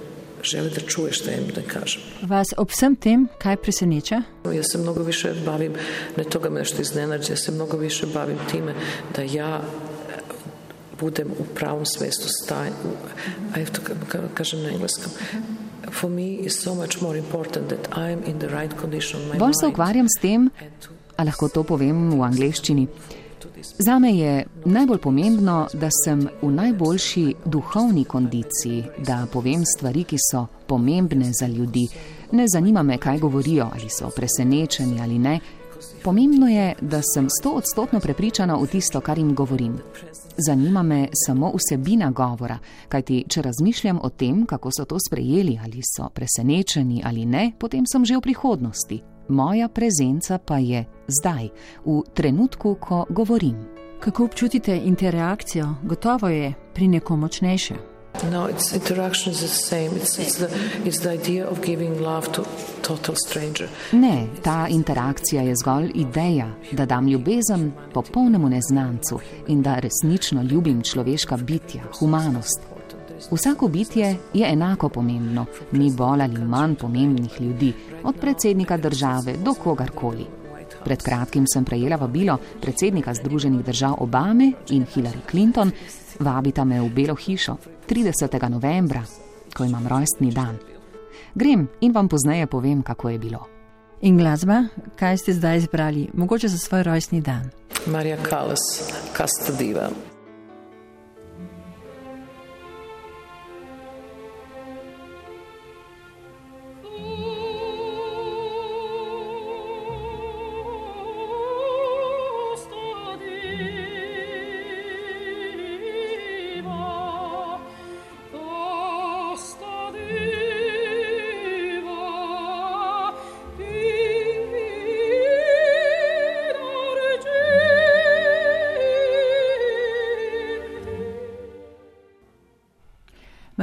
žele 0.43 0.69
da 0.69 0.81
čuje 0.81 1.13
što 1.13 1.31
jim 1.31 1.47
da 1.55 1.61
kažem. 1.61 2.01
Vas 2.21 2.51
ob 2.57 2.67
vsem 2.75 2.95
tem 2.95 3.27
kaj 3.39 3.55
preseneča? 3.63 4.21
Ja 4.43 4.63
se 4.63 4.77
mnogo 4.77 5.03
više 5.03 5.31
bavim, 5.45 5.79
ne 6.17 6.23
toga 6.23 6.49
me 6.49 6.59
nešto 6.59 6.81
iznenađa, 6.81 7.33
ja 7.33 7.37
se 7.37 7.51
mnogo 7.51 7.77
više 7.77 8.11
bavim 8.13 8.37
time 8.51 8.75
da 9.15 9.21
ja 9.21 9.61
budem 10.99 11.31
u 11.39 11.45
pravom 11.55 11.85
svestu 11.85 12.27
stanju, 12.43 12.91
a 13.55 13.59
je 13.59 13.65
to 13.65 13.81
kažem 14.33 14.63
na 14.63 14.69
engleskom, 14.69 15.11
Bolj 19.39 19.53
se 19.61 19.67
ukvarjam 19.67 20.07
s 20.09 20.21
tem, 20.21 20.49
a 21.15 21.23
lahko 21.23 21.49
to 21.49 21.63
povem 21.63 22.09
v 22.11 22.21
angleščini. 22.23 22.87
Zame 23.79 24.11
je 24.17 24.45
najbolj 24.65 24.97
pomembno, 24.97 25.67
da 25.73 25.89
sem 26.03 26.27
v 26.41 26.51
najboljši 26.51 27.25
duhovni 27.45 28.05
kondiciji, 28.05 28.83
da 28.97 29.25
povem 29.33 29.63
stvari, 29.65 30.03
ki 30.03 30.17
so 30.31 30.45
pomembne 30.67 31.31
za 31.33 31.47
ljudi. 31.47 31.87
Ne 32.31 32.45
zanima 32.53 32.83
me, 32.83 32.97
kaj 32.97 33.19
govorijo, 33.19 33.69
ali 33.73 33.89
so 33.89 34.09
presenečeni 34.15 35.01
ali 35.01 35.19
ne. 35.19 35.39
Pomembno 36.03 36.47
je, 36.47 36.73
da 36.81 37.01
sem 37.13 37.29
sto 37.29 37.51
odstotno 37.51 37.99
prepričana 37.99 38.55
v 38.55 38.67
tisto, 38.67 39.01
kar 39.01 39.17
jim 39.17 39.35
govorim. 39.35 39.77
Zanima 40.37 40.83
me 40.83 41.07
samo 41.25 41.51
vsebina 41.55 42.11
govora, 42.11 42.59
kajti 42.89 43.23
če 43.29 43.41
razmišljam 43.41 43.99
o 44.03 44.09
tem, 44.09 44.45
kako 44.45 44.69
so 44.71 44.85
to 44.85 44.97
sprejeli, 44.99 45.59
ali 45.63 45.81
so 45.81 46.09
presenečeni 46.13 47.01
ali 47.05 47.25
ne, 47.25 47.51
potem 47.59 47.85
sem 47.91 48.05
že 48.05 48.17
v 48.17 48.21
prihodnosti. 48.21 49.01
Moja 49.29 49.67
prezenca 49.67 50.37
pa 50.37 50.57
je 50.57 50.85
zdaj, 51.07 51.49
v 51.85 52.03
trenutku, 52.13 52.77
ko 52.79 53.05
govorim. 53.09 53.57
Kako 53.99 54.23
občutite 54.23 54.77
interakcijo? 54.77 55.75
Gotovo 55.83 56.29
je 56.29 56.53
pri 56.73 56.87
nekom 56.87 57.19
močnejše. 57.19 57.96
No, 58.23 58.49
it's 58.49 58.73
interaction 58.73 59.31
is 59.31 59.41
the 59.41 59.47
same. 59.47 59.95
It's, 59.95 60.19
it's, 60.19 60.37
the, 60.37 60.49
it's 60.85 60.99
the 60.99 61.11
idea 61.11 61.47
of 61.47 61.61
giving 61.61 62.01
love 62.01 62.31
to 62.31 62.45
total 62.81 63.15
stranger. 63.15 63.67
Ne, 63.91 64.27
ta 64.43 64.67
interakcija 64.69 65.41
je 65.41 65.55
zgolj 65.55 65.91
ideja, 65.95 66.49
da 66.71 66.85
dam 66.85 67.07
ljubezen 67.07 67.71
popolnemu 67.93 68.49
neznancu 68.49 69.19
in 69.47 69.61
da 69.61 69.79
resnično 69.79 70.43
ljubim 70.43 70.81
človeška 70.81 71.37
bitja, 71.37 71.83
humanost. 71.99 72.61
Vsako 73.31 73.67
bitje 73.67 74.15
je 74.33 74.51
enako 74.53 74.89
pomembno, 74.89 75.45
ni 75.71 75.91
bolj 75.91 76.21
ali 76.21 76.45
manj 76.45 76.75
pomembnih 76.75 77.41
ljudi, 77.41 77.73
od 78.03 78.15
predsednika 78.15 78.77
države 78.77 79.33
do 79.45 79.53
kogarkoli. 79.53 80.25
Pred 80.83 81.03
kratkim 81.03 81.45
sem 81.53 81.65
prejela 81.65 81.95
vabilo 81.95 82.37
predsednika 82.61 83.13
Združenih 83.13 83.65
držav 83.65 83.95
Obame 83.99 84.51
in 84.69 84.85
Hillary 84.95 85.29
Clinton, 85.31 85.71
vabita 86.19 86.65
me 86.65 86.81
v 86.81 86.89
Belo 86.89 87.15
hišo 87.15 87.57
30. 87.89 88.49
novembra, 88.49 89.03
ko 89.53 89.63
imam 89.63 89.87
rojstni 89.87 90.31
dan. 90.31 90.57
Grem 91.35 91.67
in 91.81 91.91
vam 91.91 92.09
pozneje 92.09 92.47
povem, 92.47 92.81
kako 92.83 93.09
je 93.09 93.19
bilo. 93.19 93.47
In 94.01 94.17
glasba, 94.17 94.63
kaj 94.95 95.17
ste 95.17 95.33
zdaj 95.33 95.57
izbrali, 95.57 96.09
mogoče 96.13 96.47
za 96.47 96.57
svoj 96.57 96.83
rojstni 96.83 97.21
dan? 97.21 97.49
Marija 97.87 98.17
Kalas, 98.17 98.91
Kastadiva. 99.13 99.89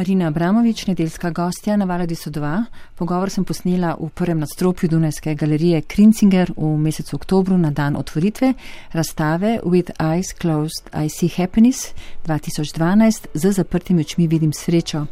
Marina 0.04 0.26
Abramovič, 0.26 0.86
nedeljska 0.86 1.30
gostja 1.30 1.76
na 1.76 1.84
Valadi 1.84 2.14
so 2.14 2.30
dva. 2.30 2.64
Pogovor 2.94 3.30
sem 3.32 3.44
posnela 3.44 3.94
v 3.96 4.10
prvem 4.12 4.42
nadstropju 4.42 4.88
Dunajske 4.92 5.32
galerije 5.34 5.80
Krinzinger 5.88 6.52
v 6.56 6.74
mesecu 6.76 7.16
oktobru 7.16 7.56
na 7.58 7.70
dan 7.70 7.96
otvoritve 7.96 8.52
razstave 8.92 9.60
With 9.64 9.96
Eyes 9.96 10.34
Closed 10.36 10.92
I 10.92 11.08
See 11.08 11.32
Happiness 11.36 11.94
2012 12.26 13.26
z 13.34 13.52
zaprtimi 13.52 14.04
očmi 14.04 14.28
vidim 14.28 14.52
srečo. 14.52 15.06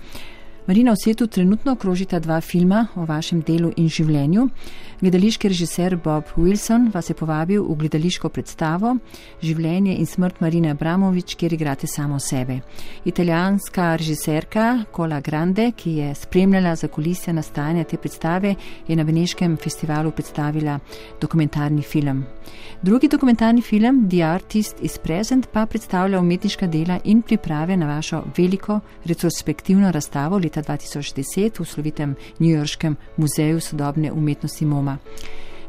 Marina, 0.66 0.92
v 0.92 0.96
svetu 0.96 1.26
trenutno 1.26 1.74
krožita 1.74 2.20
dva 2.22 2.40
filma 2.40 2.86
o 2.94 3.02
vašem 3.02 3.40
delu 3.42 3.72
in 3.76 3.88
življenju. 3.90 4.44
Gledališki 5.02 5.48
režiser 5.50 5.96
Bob 5.98 6.28
Wilson 6.36 6.84
vas 6.94 7.08
je 7.10 7.16
povabil 7.18 7.64
v 7.66 7.74
gledališko 7.80 8.28
predstavo 8.30 8.92
Življenje 9.42 9.96
in 9.98 10.06
smrt 10.06 10.38
Marine 10.38 10.70
Abramovič, 10.70 11.34
kjer 11.34 11.56
igrate 11.56 11.88
samo 11.90 12.20
sebe. 12.22 12.60
Italijanska 13.04 13.96
režiserka 13.98 14.84
Kola 14.94 15.18
Grande, 15.20 15.72
ki 15.74 15.96
je 15.96 16.14
spremljala 16.14 16.76
za 16.78 16.86
kulisje 16.86 17.34
nastajanja 17.34 17.82
te 17.84 17.98
predstave, 17.98 18.54
je 18.86 18.96
na 18.96 19.02
Veneškem 19.02 19.56
festivalu 19.58 20.14
predstavila 20.14 20.78
dokumentarni 21.20 21.82
film. 21.82 22.22
Drugi 22.82 23.08
dokumentarni 23.08 23.62
film 23.62 24.06
The 24.10 24.22
Artist 24.22 24.78
is 24.82 24.98
Present 24.98 25.50
pa 25.52 25.66
predstavlja 25.66 26.20
umetniška 26.20 26.66
dela 26.66 27.00
in 27.04 27.22
priprave 27.22 27.76
na 27.76 27.86
vašo 27.96 28.22
veliko 28.38 28.80
retrospektivno 29.04 29.90
razstavo 29.90 30.38
leta 30.38 30.51
2010 30.60 31.60
v 31.60 31.64
slovitem 31.64 32.16
New 32.38 32.50
Yorkskem 32.50 32.96
muzeju 33.16 33.60
sodobne 33.60 34.12
umetnosti 34.12 34.64
MoMA. 34.64 34.98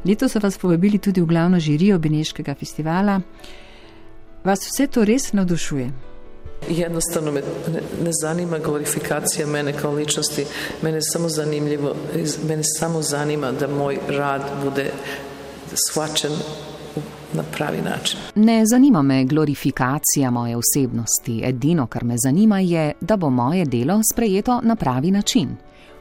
Letos 0.05 0.31
so 0.31 0.39
vas 0.43 0.57
povabili 0.57 0.97
tudi 0.99 1.21
v 1.21 1.25
glavno 1.25 1.59
žirijo 1.59 1.99
Beneškega 1.99 2.55
festivala. 2.59 3.21
Vas 4.43 4.67
vse 4.67 4.87
to 4.87 5.05
res 5.05 5.33
navdušuje? 5.33 5.91
Jednostavno 6.69 7.31
me 7.31 7.41
ne, 7.41 7.81
ne 8.03 8.11
zanima 8.21 8.59
glorifikacija 8.59 9.47
mene 9.47 9.73
kao 9.73 9.93
ličnosti, 9.93 10.45
mene 10.81 11.01
samo 11.01 11.29
zanimljivo, 11.29 11.95
mene 12.47 12.63
samo 12.63 13.01
zanima 13.01 13.51
da 13.51 13.67
moj 13.67 13.99
rad 14.07 14.41
bude 14.63 14.91
shvaćen 15.87 16.31
na 17.33 17.43
pravi 17.57 17.81
način. 17.81 18.19
Ne 18.35 18.65
zanima 18.65 19.01
me 19.01 19.25
glorifikacija 19.25 20.31
moje 20.31 20.57
osebnosti, 20.57 21.41
edino, 21.45 21.87
kar 21.87 22.03
me 22.03 22.15
zanima 22.17 22.59
je, 22.59 22.91
da 23.01 23.17
bo 23.17 23.29
moje 23.29 23.65
delo 23.65 24.01
sprejeto 24.13 24.61
na 24.63 24.75
pravi 24.75 25.11
način. 25.11 25.49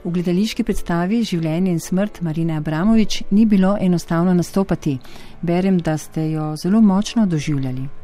V 0.04 0.10
gledališki 0.10 0.64
predstavi 0.64 1.22
Življenje 1.22 1.70
in 1.70 1.80
smrt 1.80 2.20
Marine 2.20 2.56
Abramovič 2.56 3.22
ni 3.30 3.46
bilo 3.46 3.76
enostavno 3.80 4.34
nastopati. 4.34 4.98
Berem, 5.42 5.78
da 5.78 5.98
ste 5.98 6.30
jo 6.30 6.56
zelo 6.56 6.80
močno 6.80 7.26
doživljali. 7.26 8.01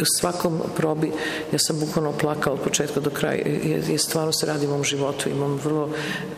U 0.00 0.04
svakom 0.20 0.60
probi 0.76 1.12
ja 1.52 1.58
sam 1.58 1.80
bukvalno 1.80 2.12
plakao 2.12 2.52
od 2.52 2.60
početka 2.60 3.00
do 3.00 3.10
kraja 3.10 3.42
jer, 3.46 3.90
jer 3.90 4.00
stvarno 4.00 4.32
se 4.32 4.46
radi 4.46 4.66
u 4.66 4.70
mom 4.70 4.84
životu. 4.84 5.28
Imam 5.28 5.58
vrlo 5.64 5.90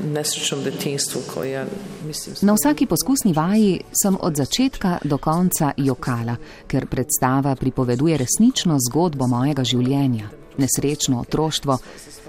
nesrećnom 0.04 0.62
detinstvu 0.64 1.20
koje 1.34 1.50
ja 1.50 1.64
mislim... 2.06 2.36
Na 2.40 2.54
vsaki 2.54 2.86
poskusni 2.86 3.32
vaji 3.32 3.80
sem 4.02 4.16
od 4.20 4.36
začetka 4.36 4.98
do 5.04 5.18
konca 5.18 5.72
jokala, 5.76 6.36
ker 6.66 6.86
predstava 6.86 7.56
pripoveduje 7.56 8.16
resnično 8.16 8.76
zgodbo 8.90 9.26
mojega 9.26 9.64
življenja, 9.64 10.28
nesrečno 10.58 11.20
otroštvo, 11.20 11.78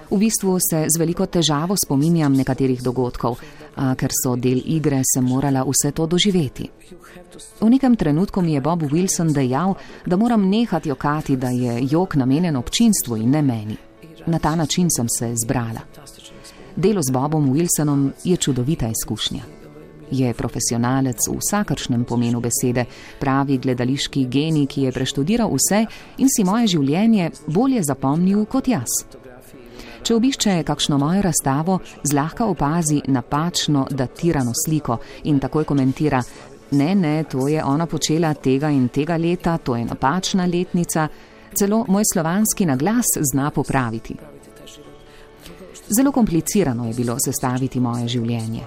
V 0.09 0.17
bistvu 0.17 0.57
se 0.57 0.85
z 0.89 0.97
veliko 0.97 1.25
težavo 1.29 1.75
spominjam 1.77 2.33
nekaterih 2.33 2.81
dogodkov, 2.81 3.37
a 3.79 3.95
ker 3.95 4.11
so 4.11 4.35
del 4.35 4.59
igre, 4.65 4.99
sem 5.07 5.23
morala 5.23 5.63
vse 5.63 5.91
to 5.95 6.05
doživeti. 6.05 6.67
V 7.61 7.69
nekem 7.69 7.95
trenutku 7.95 8.41
mi 8.41 8.53
je 8.53 8.61
Bob 8.61 8.83
Wilson 8.83 9.31
dejal, 9.33 9.75
da 10.05 10.17
moram 10.17 10.49
nehati 10.49 10.89
jokati, 10.89 11.37
da 11.37 11.49
je 11.49 11.87
jok 11.91 12.15
namenjen 12.15 12.55
občinstvu 12.55 13.17
in 13.17 13.29
ne 13.31 13.41
meni. 13.41 13.77
Na 14.25 14.39
ta 14.39 14.55
način 14.55 14.89
sem 14.91 15.07
se 15.09 15.33
zbrala. 15.45 15.79
Delo 16.75 17.01
z 17.01 17.11
Bobom 17.11 17.53
Wilsonom 17.53 18.11
je 18.23 18.37
čudovita 18.37 18.87
izkušnja. 18.87 19.43
Je 20.11 20.33
profesionalec 20.33 21.27
v 21.27 21.37
vsakršnem 21.37 22.03
pomenu 22.03 22.41
besede, 22.41 22.85
pravi 23.19 23.57
gledališki 23.57 24.25
genij, 24.25 24.65
ki 24.65 24.81
je 24.81 24.91
preštudiral 24.91 25.51
vse 25.53 25.85
in 26.17 26.27
si 26.27 26.43
moje 26.43 26.67
življenje 26.67 27.31
bolje 27.47 27.83
zapomnil 27.83 28.45
kot 28.45 28.67
jaz. 28.67 29.03
Če 30.03 30.15
obišče 30.15 30.53
kakšno 30.63 30.97
mojo 30.97 31.21
razstavo, 31.21 31.79
zlahka 32.03 32.45
opazi 32.47 33.01
napačno 33.07 33.85
datirano 33.91 34.53
sliko 34.55 34.97
in 35.23 35.39
takoj 35.39 35.65
komentira: 35.67 36.21
Ne, 36.71 36.95
ne, 36.95 37.23
to 37.23 37.47
je 37.47 37.63
ona 37.63 37.85
počela 37.85 38.33
tega 38.33 38.69
in 38.69 38.87
tega 38.89 39.17
leta, 39.17 39.57
to 39.57 39.75
je 39.75 39.85
napačna 39.85 40.45
letnica. 40.45 41.07
Celo 41.53 41.85
moj 41.87 42.03
slovanski 42.13 42.65
naglas 42.65 43.05
zna 43.31 43.49
popraviti. 43.51 44.15
Zelo 45.97 46.11
komplicirano 46.11 46.85
je 46.87 46.93
bilo 46.93 47.17
sestaviti 47.19 47.79
moje 47.79 48.07
življenje. 48.07 48.63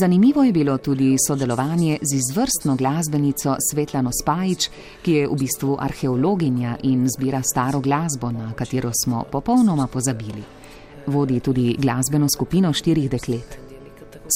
Zanimivo 0.00 0.42
je 0.42 0.52
bilo 0.52 0.78
tudi 0.78 1.14
sodelovanje 1.26 1.98
z 2.02 2.16
izvrstno 2.16 2.74
glasbenico 2.76 3.56
Svetlano 3.70 4.10
Spajič, 4.22 4.68
ki 5.02 5.12
je 5.12 5.28
v 5.28 5.38
bistvu 5.38 5.76
arheologinja 5.78 6.78
in 6.82 7.06
zbira 7.06 7.42
staro 7.42 7.80
glasbo, 7.80 8.32
na 8.32 8.50
katero 8.56 8.90
smo 9.04 9.22
popolnoma 9.30 9.86
pozabili 9.86 10.63
vodi 11.06 11.40
tudi 11.40 11.76
glasbeno 11.78 12.26
skupino 12.34 12.72
štirih 12.72 13.10
deklet. 13.10 13.58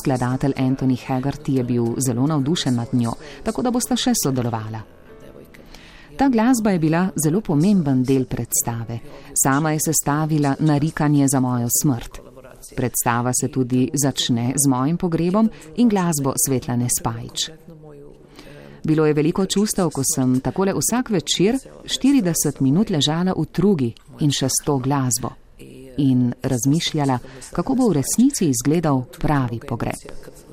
Skladatelj 0.00 0.52
Anthony 0.56 0.96
Haggerty 1.06 1.56
je 1.56 1.64
bil 1.64 1.94
zelo 2.06 2.26
navdušen 2.26 2.74
nad 2.74 2.88
njo, 2.92 3.12
tako 3.44 3.62
da 3.62 3.70
bosta 3.70 3.96
še 3.96 4.12
sodelovala. 4.22 4.80
Ta 6.18 6.28
glasba 6.28 6.70
je 6.70 6.78
bila 6.78 7.08
zelo 7.24 7.40
pomemben 7.40 8.02
del 8.02 8.24
predstave. 8.26 8.98
Sama 9.44 9.72
je 9.72 9.80
sestavila 9.80 10.56
narikanje 10.58 11.28
za 11.28 11.40
mojo 11.40 11.68
smrt. 11.82 12.18
Predstava 12.76 13.32
se 13.40 13.48
tudi 13.48 13.90
začne 13.94 14.52
z 14.56 14.68
mojim 14.68 14.96
pogrebom 14.96 15.50
in 15.76 15.88
glasbo 15.88 16.34
Svetlane 16.36 16.88
Spajč. 16.98 17.50
Bilo 18.84 19.06
je 19.06 19.14
veliko 19.14 19.46
čustev, 19.46 19.90
ko 19.90 20.02
sem 20.14 20.40
takole 20.40 20.72
vsak 20.74 21.10
večer 21.10 21.58
40 21.84 22.60
minut 22.60 22.90
ležala 22.90 23.34
v 23.36 23.46
trugi 23.46 23.94
in 24.20 24.30
še 24.30 24.48
s 24.48 24.64
to 24.64 24.78
glasbo. 24.78 25.47
In 25.98 26.32
razmišljala, 26.42 27.18
kako 27.52 27.74
bo 27.74 27.88
v 27.88 27.92
resnici 27.92 28.48
izgledal 28.48 29.04
pravi 29.18 29.60
pogreb. 29.68 29.94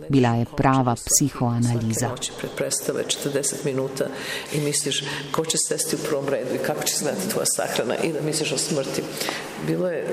Bila 0.10 0.30
je 0.30 0.46
prava 0.58 0.96
psihoanaliza. 0.96 2.10
Pred 2.38 2.52
predstave 2.58 3.04
40 3.08 3.66
minuta 3.66 4.06
in 4.54 4.64
misliš, 4.64 5.04
ko 5.32 5.46
će 5.46 5.58
sesti 5.68 5.96
u 5.96 6.00
prvom 6.10 6.30
redu 6.30 6.56
i 6.56 6.66
kako 6.66 6.84
će 6.84 6.94
izgledati 6.96 7.30
tvoja 7.30 7.46
sahrana 7.46 7.96
i 7.98 8.14
da 8.14 8.22
misliš 8.22 8.52
o 8.52 8.58
smrti. 8.58 9.02
Bilo 9.68 9.88
je 9.88 10.08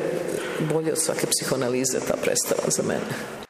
bolje 0.73 0.93
od 0.93 0.99
svake 0.99 1.27
psihoanalize 1.27 2.01
ta 2.09 2.15
predstava 2.23 2.71
za 2.71 2.83
mene. 2.83 3.43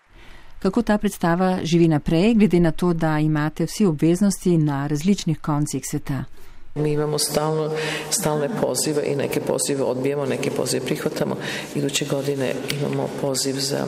Kako 0.58 0.82
ta 0.82 0.98
predstava 0.98 1.58
živi 1.62 1.88
naprej, 1.88 2.34
glede 2.34 2.60
na 2.60 2.70
to, 2.70 2.92
da 2.92 3.18
imate 3.18 3.66
vsi 3.66 3.86
obveznosti 3.86 4.58
na 4.58 4.86
različnih 4.86 5.40
koncih 5.40 5.82
sveta? 5.90 6.24
Mi 6.74 6.92
imamo 6.92 7.18
stalno, 7.18 7.70
stalne 8.10 8.48
pozive 8.60 9.02
i 9.06 9.16
neke 9.16 9.40
pozive 9.40 9.82
odbijemo, 9.82 10.26
neke 10.26 10.50
pozive 10.50 10.86
prihvatamo. 10.86 11.36
Iduće 11.74 12.04
godine 12.04 12.54
imamo 12.80 13.08
poziv 13.20 13.54
za 13.58 13.86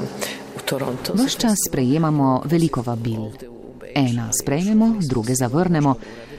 u 0.56 0.60
Toronto. 0.64 1.12
Ves 1.14 1.36
čas 1.36 1.58
sprejemamo 1.68 2.42
veliko 2.44 2.82
vabil. 2.82 3.20
Ena 3.94 4.30
sprejmemo, 4.42 4.94
druge 5.08 5.34
zavrnemo. 5.34 5.94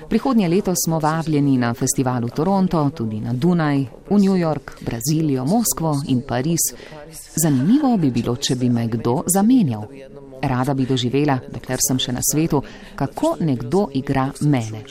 Prihodnje 0.10 0.48
leto 0.48 0.74
smo 0.86 1.00
vabljeni 1.00 1.58
na 1.58 1.74
festivalu 1.74 2.30
Toronto, 2.30 2.90
tudi 2.90 3.20
na 3.20 3.34
Dunaj, 3.34 3.86
v 4.10 4.20
New 4.20 4.36
York, 4.36 4.72
Brazilijo, 4.82 5.46
Moskvo 5.46 6.02
in 6.08 6.22
Pariz. 6.28 6.60
Zanimivo 7.36 7.98
bi 7.98 8.12
bilo, 8.12 8.36
če 8.36 8.56
bi 8.56 8.70
me 8.70 8.88
kdo 8.88 9.24
zamenjal. 9.34 9.84
Rada 10.42 10.74
bi 10.74 10.86
doživela, 10.86 11.40
dokler 11.54 11.80
sem 11.88 12.00
še 12.00 12.12
na 12.12 12.22
svetu, 12.32 12.62
kako 12.96 13.38
nekdo 13.40 13.88
igra 13.94 14.30
mene. 14.42 14.84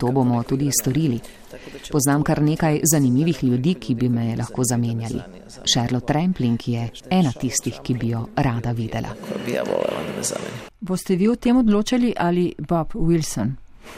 To 0.00 0.12
bomo 0.12 0.42
tudi 0.42 0.70
storili. 0.72 1.20
Poznam 1.92 2.22
kar 2.22 2.42
nekaj 2.42 2.80
zanimivih 2.92 3.44
ljudi, 3.44 3.74
ki 3.74 3.94
bi 3.94 4.08
me 4.08 4.36
lahko 4.36 4.64
zamenjali. 4.64 5.20
Charlotte 5.74 6.06
Trampling 6.06 6.68
je 6.68 6.88
ena 7.10 7.32
tistih, 7.32 7.80
ki 7.82 7.94
bi 7.94 8.08
jo 8.08 8.26
rada 8.36 8.72
videla. 8.72 9.08
Boste 10.80 11.16
vi 11.16 11.28
o 11.28 11.36
tem 11.36 11.56
odločali 11.56 12.14
ali 12.16 12.54
Bob 12.58 12.94
Wilson? 12.94 13.52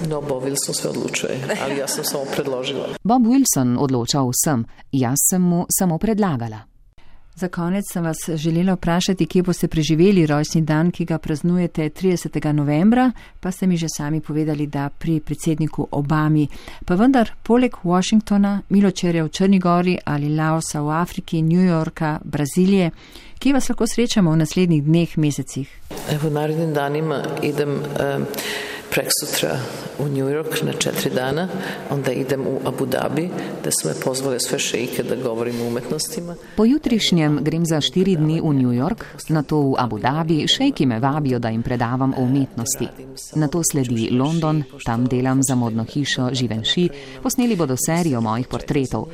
No, 0.09 0.21
Bob 0.21 0.43
Wilson 0.45 0.75
sve 0.75 0.91
odlučuje, 0.91 1.39
ali 1.65 1.79
ja 1.79 1.89
sam 1.89 2.05
samo 2.05 2.25
predložila. 2.35 2.89
Bob 3.03 3.23
Wilson 3.23 3.77
odloča 3.79 4.21
o 4.21 4.31
vsem, 4.31 4.65
jaz 4.93 5.19
sem 5.31 5.43
mu 5.43 5.67
samo 5.79 5.99
predlagala. 5.99 6.72
Za 7.35 7.49
konec 7.49 7.85
sem 7.93 8.05
vas 8.05 8.17
želela 8.35 8.75
vprašati, 8.75 9.27
kje 9.27 9.43
boste 9.43 9.69
preživeli 9.69 10.27
rojstni 10.27 10.63
dan, 10.63 10.91
ki 10.91 11.05
ga 11.05 11.19
praznujete 11.19 11.89
30. 11.91 12.53
novembra, 12.53 13.13
pa 13.41 13.51
ste 13.51 13.67
mi 13.67 13.77
že 13.77 13.87
sami 13.97 14.21
povedali, 14.21 14.67
da 14.67 14.91
pri 14.99 15.21
predsedniku 15.21 15.89
Obami. 15.91 16.49
Pa 16.85 16.95
vendar, 16.95 17.31
poleg 17.43 17.77
Washingtona, 17.85 18.61
Miločerja 18.69 19.25
v 19.25 19.29
Črnigori 19.29 19.99
ali 20.05 20.37
Laosa 20.37 20.83
v 20.83 20.91
Afriki, 20.91 21.43
New 21.43 21.65
Yorka, 21.65 22.21
Brazilije, 22.25 22.91
kje 23.39 23.53
vas 23.53 23.69
lahko 23.69 23.87
srečamo 23.87 24.31
v 24.31 24.37
naslednjih 24.37 24.85
dneh, 24.85 25.17
mesecih? 25.19 25.69
Evo, 26.11 26.31
narednim 26.31 26.75
danima 26.75 27.23
idem 27.43 27.71
um, 27.71 28.27
prek 28.93 29.09
sutra 29.21 29.57
u 29.99 30.09
New 30.09 30.29
York 30.29 30.63
na 30.63 30.73
četiri 30.73 31.11
dana, 31.15 31.49
onda 31.91 32.13
idem 32.13 32.41
u 32.41 32.61
Abu 32.65 32.87
Dhabi, 32.87 33.29
da 33.65 33.71
su 33.71 33.89
me 33.89 33.95
pozvali 34.05 34.41
sve 34.41 34.59
šeike 34.59 35.03
da 35.03 35.17
govorim 35.17 35.61
o 35.61 35.67
umetnostima. 35.67 36.35
Pojutrišnjem 36.57 37.39
grem 37.43 37.67
za 37.67 37.81
štiri 37.81 38.17
dni 38.17 38.41
v 38.41 38.53
New 38.53 38.73
York, 38.73 39.05
na 39.29 39.43
to 39.43 39.61
v 39.61 39.75
Abu 39.79 39.99
Dhabi, 39.99 40.49
šejki 40.49 40.87
me 40.87 41.01
vabijo, 41.01 41.39
da 41.39 41.49
jim 41.49 41.63
predavam 41.63 42.15
o 42.17 42.23
umetnosti. 42.23 42.89
Na 43.35 43.49
to 43.49 43.63
sledi 43.73 44.11
London, 44.11 44.63
tam 44.85 45.07
delam 45.07 45.43
za 45.43 45.55
modno 45.55 45.85
hišo 45.85 46.29
Živenši, 46.33 46.89
posneli 47.23 47.57
bodo 47.57 47.77
serijo 47.87 48.21
mojih 48.21 48.47
portretov. 48.47 49.09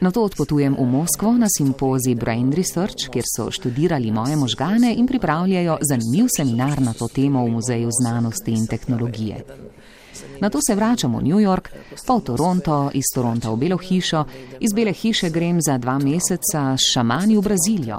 Na 0.00 0.08
to 0.08 0.24
odpotujem 0.24 0.80
v 0.80 0.86
Moskvo 0.88 1.36
na 1.36 1.44
simpozij 1.44 2.16
Brain 2.16 2.48
Research, 2.52 3.12
kjer 3.12 3.24
so 3.28 3.50
študirali 3.52 4.08
moje 4.08 4.36
možgane 4.36 4.94
in 4.96 5.06
pripravljajo 5.06 5.76
zanimiv 5.84 6.32
seminar 6.36 6.80
na 6.80 6.92
to 6.96 7.08
temo 7.08 7.44
v 7.44 7.50
Muzeju 7.52 7.88
znanosti 7.92 8.50
in 8.50 8.66
tehnologije. 8.66 9.44
Na 10.40 10.48
to 10.48 10.58
se 10.64 10.74
vračam 10.74 11.16
v 11.16 11.22
New 11.22 11.40
York, 11.40 11.68
pa 12.06 12.16
v 12.16 12.20
Toronto, 12.20 12.90
iz 12.96 13.12
Toronta 13.14 13.52
v 13.52 13.56
Belo 13.56 13.76
hišo, 13.76 14.24
iz 14.60 14.72
Bele 14.72 14.92
hiše 14.92 15.30
grem 15.30 15.60
za 15.60 15.76
dva 15.78 15.98
meseca 15.98 16.80
s 16.80 16.96
šamani 16.96 17.36
v 17.36 17.42
Brazilijo. 17.44 17.98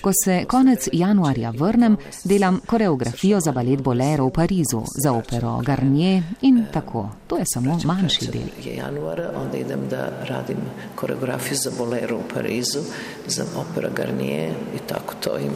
Ko 0.00 0.10
se 0.24 0.44
konec 0.44 0.88
januarja 0.92 1.50
vrnem, 1.50 1.96
delam 2.24 2.60
koreografijo 2.66 3.40
za 3.40 3.52
balet 3.52 3.82
Bolero 3.82 4.26
v 4.26 4.30
Parizu, 4.30 4.82
za 5.02 5.12
opero 5.12 5.60
Garnier 5.66 6.22
in 6.42 6.66
tako. 6.72 7.10
To 7.26 7.36
je 7.36 7.44
samo 7.46 7.78
manjši 7.84 8.26
del. 8.32 8.48
Je 8.64 8.76
januara, 8.76 9.32
onda 9.36 9.56
idem 9.56 9.88
da 9.90 10.10
radim 10.28 10.58
koreografiju 10.94 11.56
za 11.56 11.70
Bolero 11.78 12.16
u 12.16 12.22
Parizu, 12.34 12.80
za 13.26 13.44
opera 13.56 13.88
Garnier 13.96 14.52
i 14.74 14.78
tako 14.88 15.14
to 15.20 15.38
im. 15.38 15.52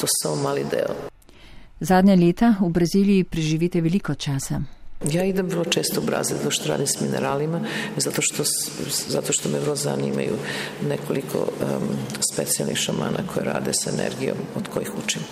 To 0.00 0.06
samo 0.22 0.42
mali 0.42 0.64
deo. 0.70 0.94
Zadnja 1.80 2.14
leta 2.14 2.54
v 2.60 2.68
Braziliji 2.68 3.24
preživite 3.24 3.80
veliko 3.80 4.14
časa. 4.14 4.60
Ja 5.12 5.24
idem 5.24 5.46
vrlo 5.46 5.64
često 5.64 6.00
u 6.00 6.04
Brazil 6.04 6.36
zato 6.36 6.50
što 6.50 6.68
radim 6.68 6.86
s 6.86 7.00
mineralima, 7.00 7.60
zato 7.96 8.22
što, 8.22 8.42
zato 9.08 9.32
što 9.32 9.48
me 9.48 9.60
vrlo 9.60 9.76
zanimaju 9.76 10.34
nekoliko 10.88 11.38
um, 11.38 11.88
specijalnih 12.32 12.76
šamana 12.76 13.18
koje 13.34 13.44
rade 13.44 13.72
s 13.72 13.86
energijom 13.86 14.36
od 14.56 14.68
kojih 14.68 14.90
učim. 15.04 15.22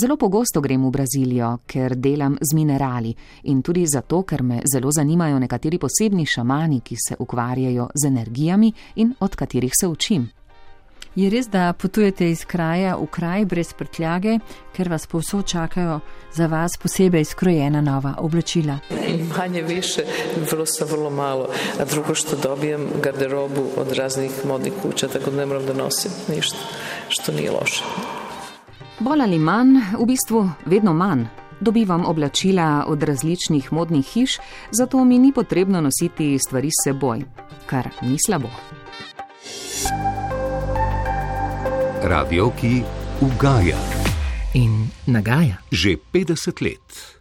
Zelo 0.00 0.16
pogosto 0.16 0.60
grem 0.60 0.84
v 0.84 0.90
Brazilijo, 0.90 1.58
ker 1.66 1.94
delam 1.96 2.36
z 2.40 2.54
minerali 2.54 3.14
in 3.42 3.62
tudi 3.62 3.86
zato, 3.86 4.22
ker 4.22 4.42
me 4.42 4.60
zelo 4.72 4.90
zanimajo 4.92 5.38
nekateri 5.38 5.78
posebni 5.78 6.26
šamani, 6.26 6.80
ki 6.80 6.96
se 7.08 7.16
ukvarjajo 7.18 7.88
z 7.94 8.06
energijami 8.06 8.72
in 8.96 9.14
od 9.20 9.36
katerih 9.36 9.72
se 9.80 9.86
učim. 9.86 10.28
Je 11.16 11.30
res, 11.30 11.46
da 11.48 11.72
potujete 11.72 12.26
iz 12.30 12.42
kraja 12.44 12.96
v 13.00 13.06
kraj 13.08 13.44
brez 13.48 13.70
prtljage, 13.72 14.34
ker 14.76 14.90
vas 14.92 15.06
povsod 15.06 15.46
čakajo 15.48 16.00
za 16.32 16.46
vas 16.46 16.76
posebej 16.76 17.24
skrojena 17.24 17.80
nova 17.80 18.14
oblačila? 18.18 18.78
Manje 19.38 19.62
više, 19.62 20.04
vrlo 20.50 20.66
sa 20.66 20.84
vrlo 20.84 21.10
malo. 21.10 21.48
A 21.80 21.84
drugo 21.84 22.14
što 22.14 22.36
dobijem 22.36 22.88
garderobu 23.02 23.64
od 23.76 23.92
raznih 23.92 24.30
modnih 24.44 24.72
kuća, 24.82 25.08
tako 25.08 25.30
da 25.30 25.36
ne 25.36 25.46
moram 25.46 25.66
da 25.66 25.72
nosim 25.72 26.10
ništa, 26.28 26.58
što 27.08 27.32
nije 27.32 27.50
loše. 27.50 27.84
Bolj 29.00 29.22
ali 29.22 29.38
manj, 29.38 29.80
v 29.98 30.06
bistvu 30.06 30.50
vedno 30.66 30.92
manj. 30.92 31.24
Dobivam 31.60 32.04
oblačila 32.06 32.84
od 32.88 33.02
različnih 33.02 33.72
modnih 33.72 34.06
hiš, 34.06 34.36
zato 34.70 35.04
mi 35.04 35.18
ni 35.18 35.32
potrebno 35.32 35.80
nositi 35.80 36.38
stvari 36.38 36.68
s 36.68 36.84
seboj, 36.84 37.24
kar 37.66 37.88
ni 38.02 38.16
slabo. 38.26 38.48
Radio, 42.02 42.50
ki 42.50 42.84
ugaja 43.20 43.76
In 44.52 44.90
nagaja. 45.06 45.58
že 45.72 45.96
50 46.12 46.60
let. 46.60 47.15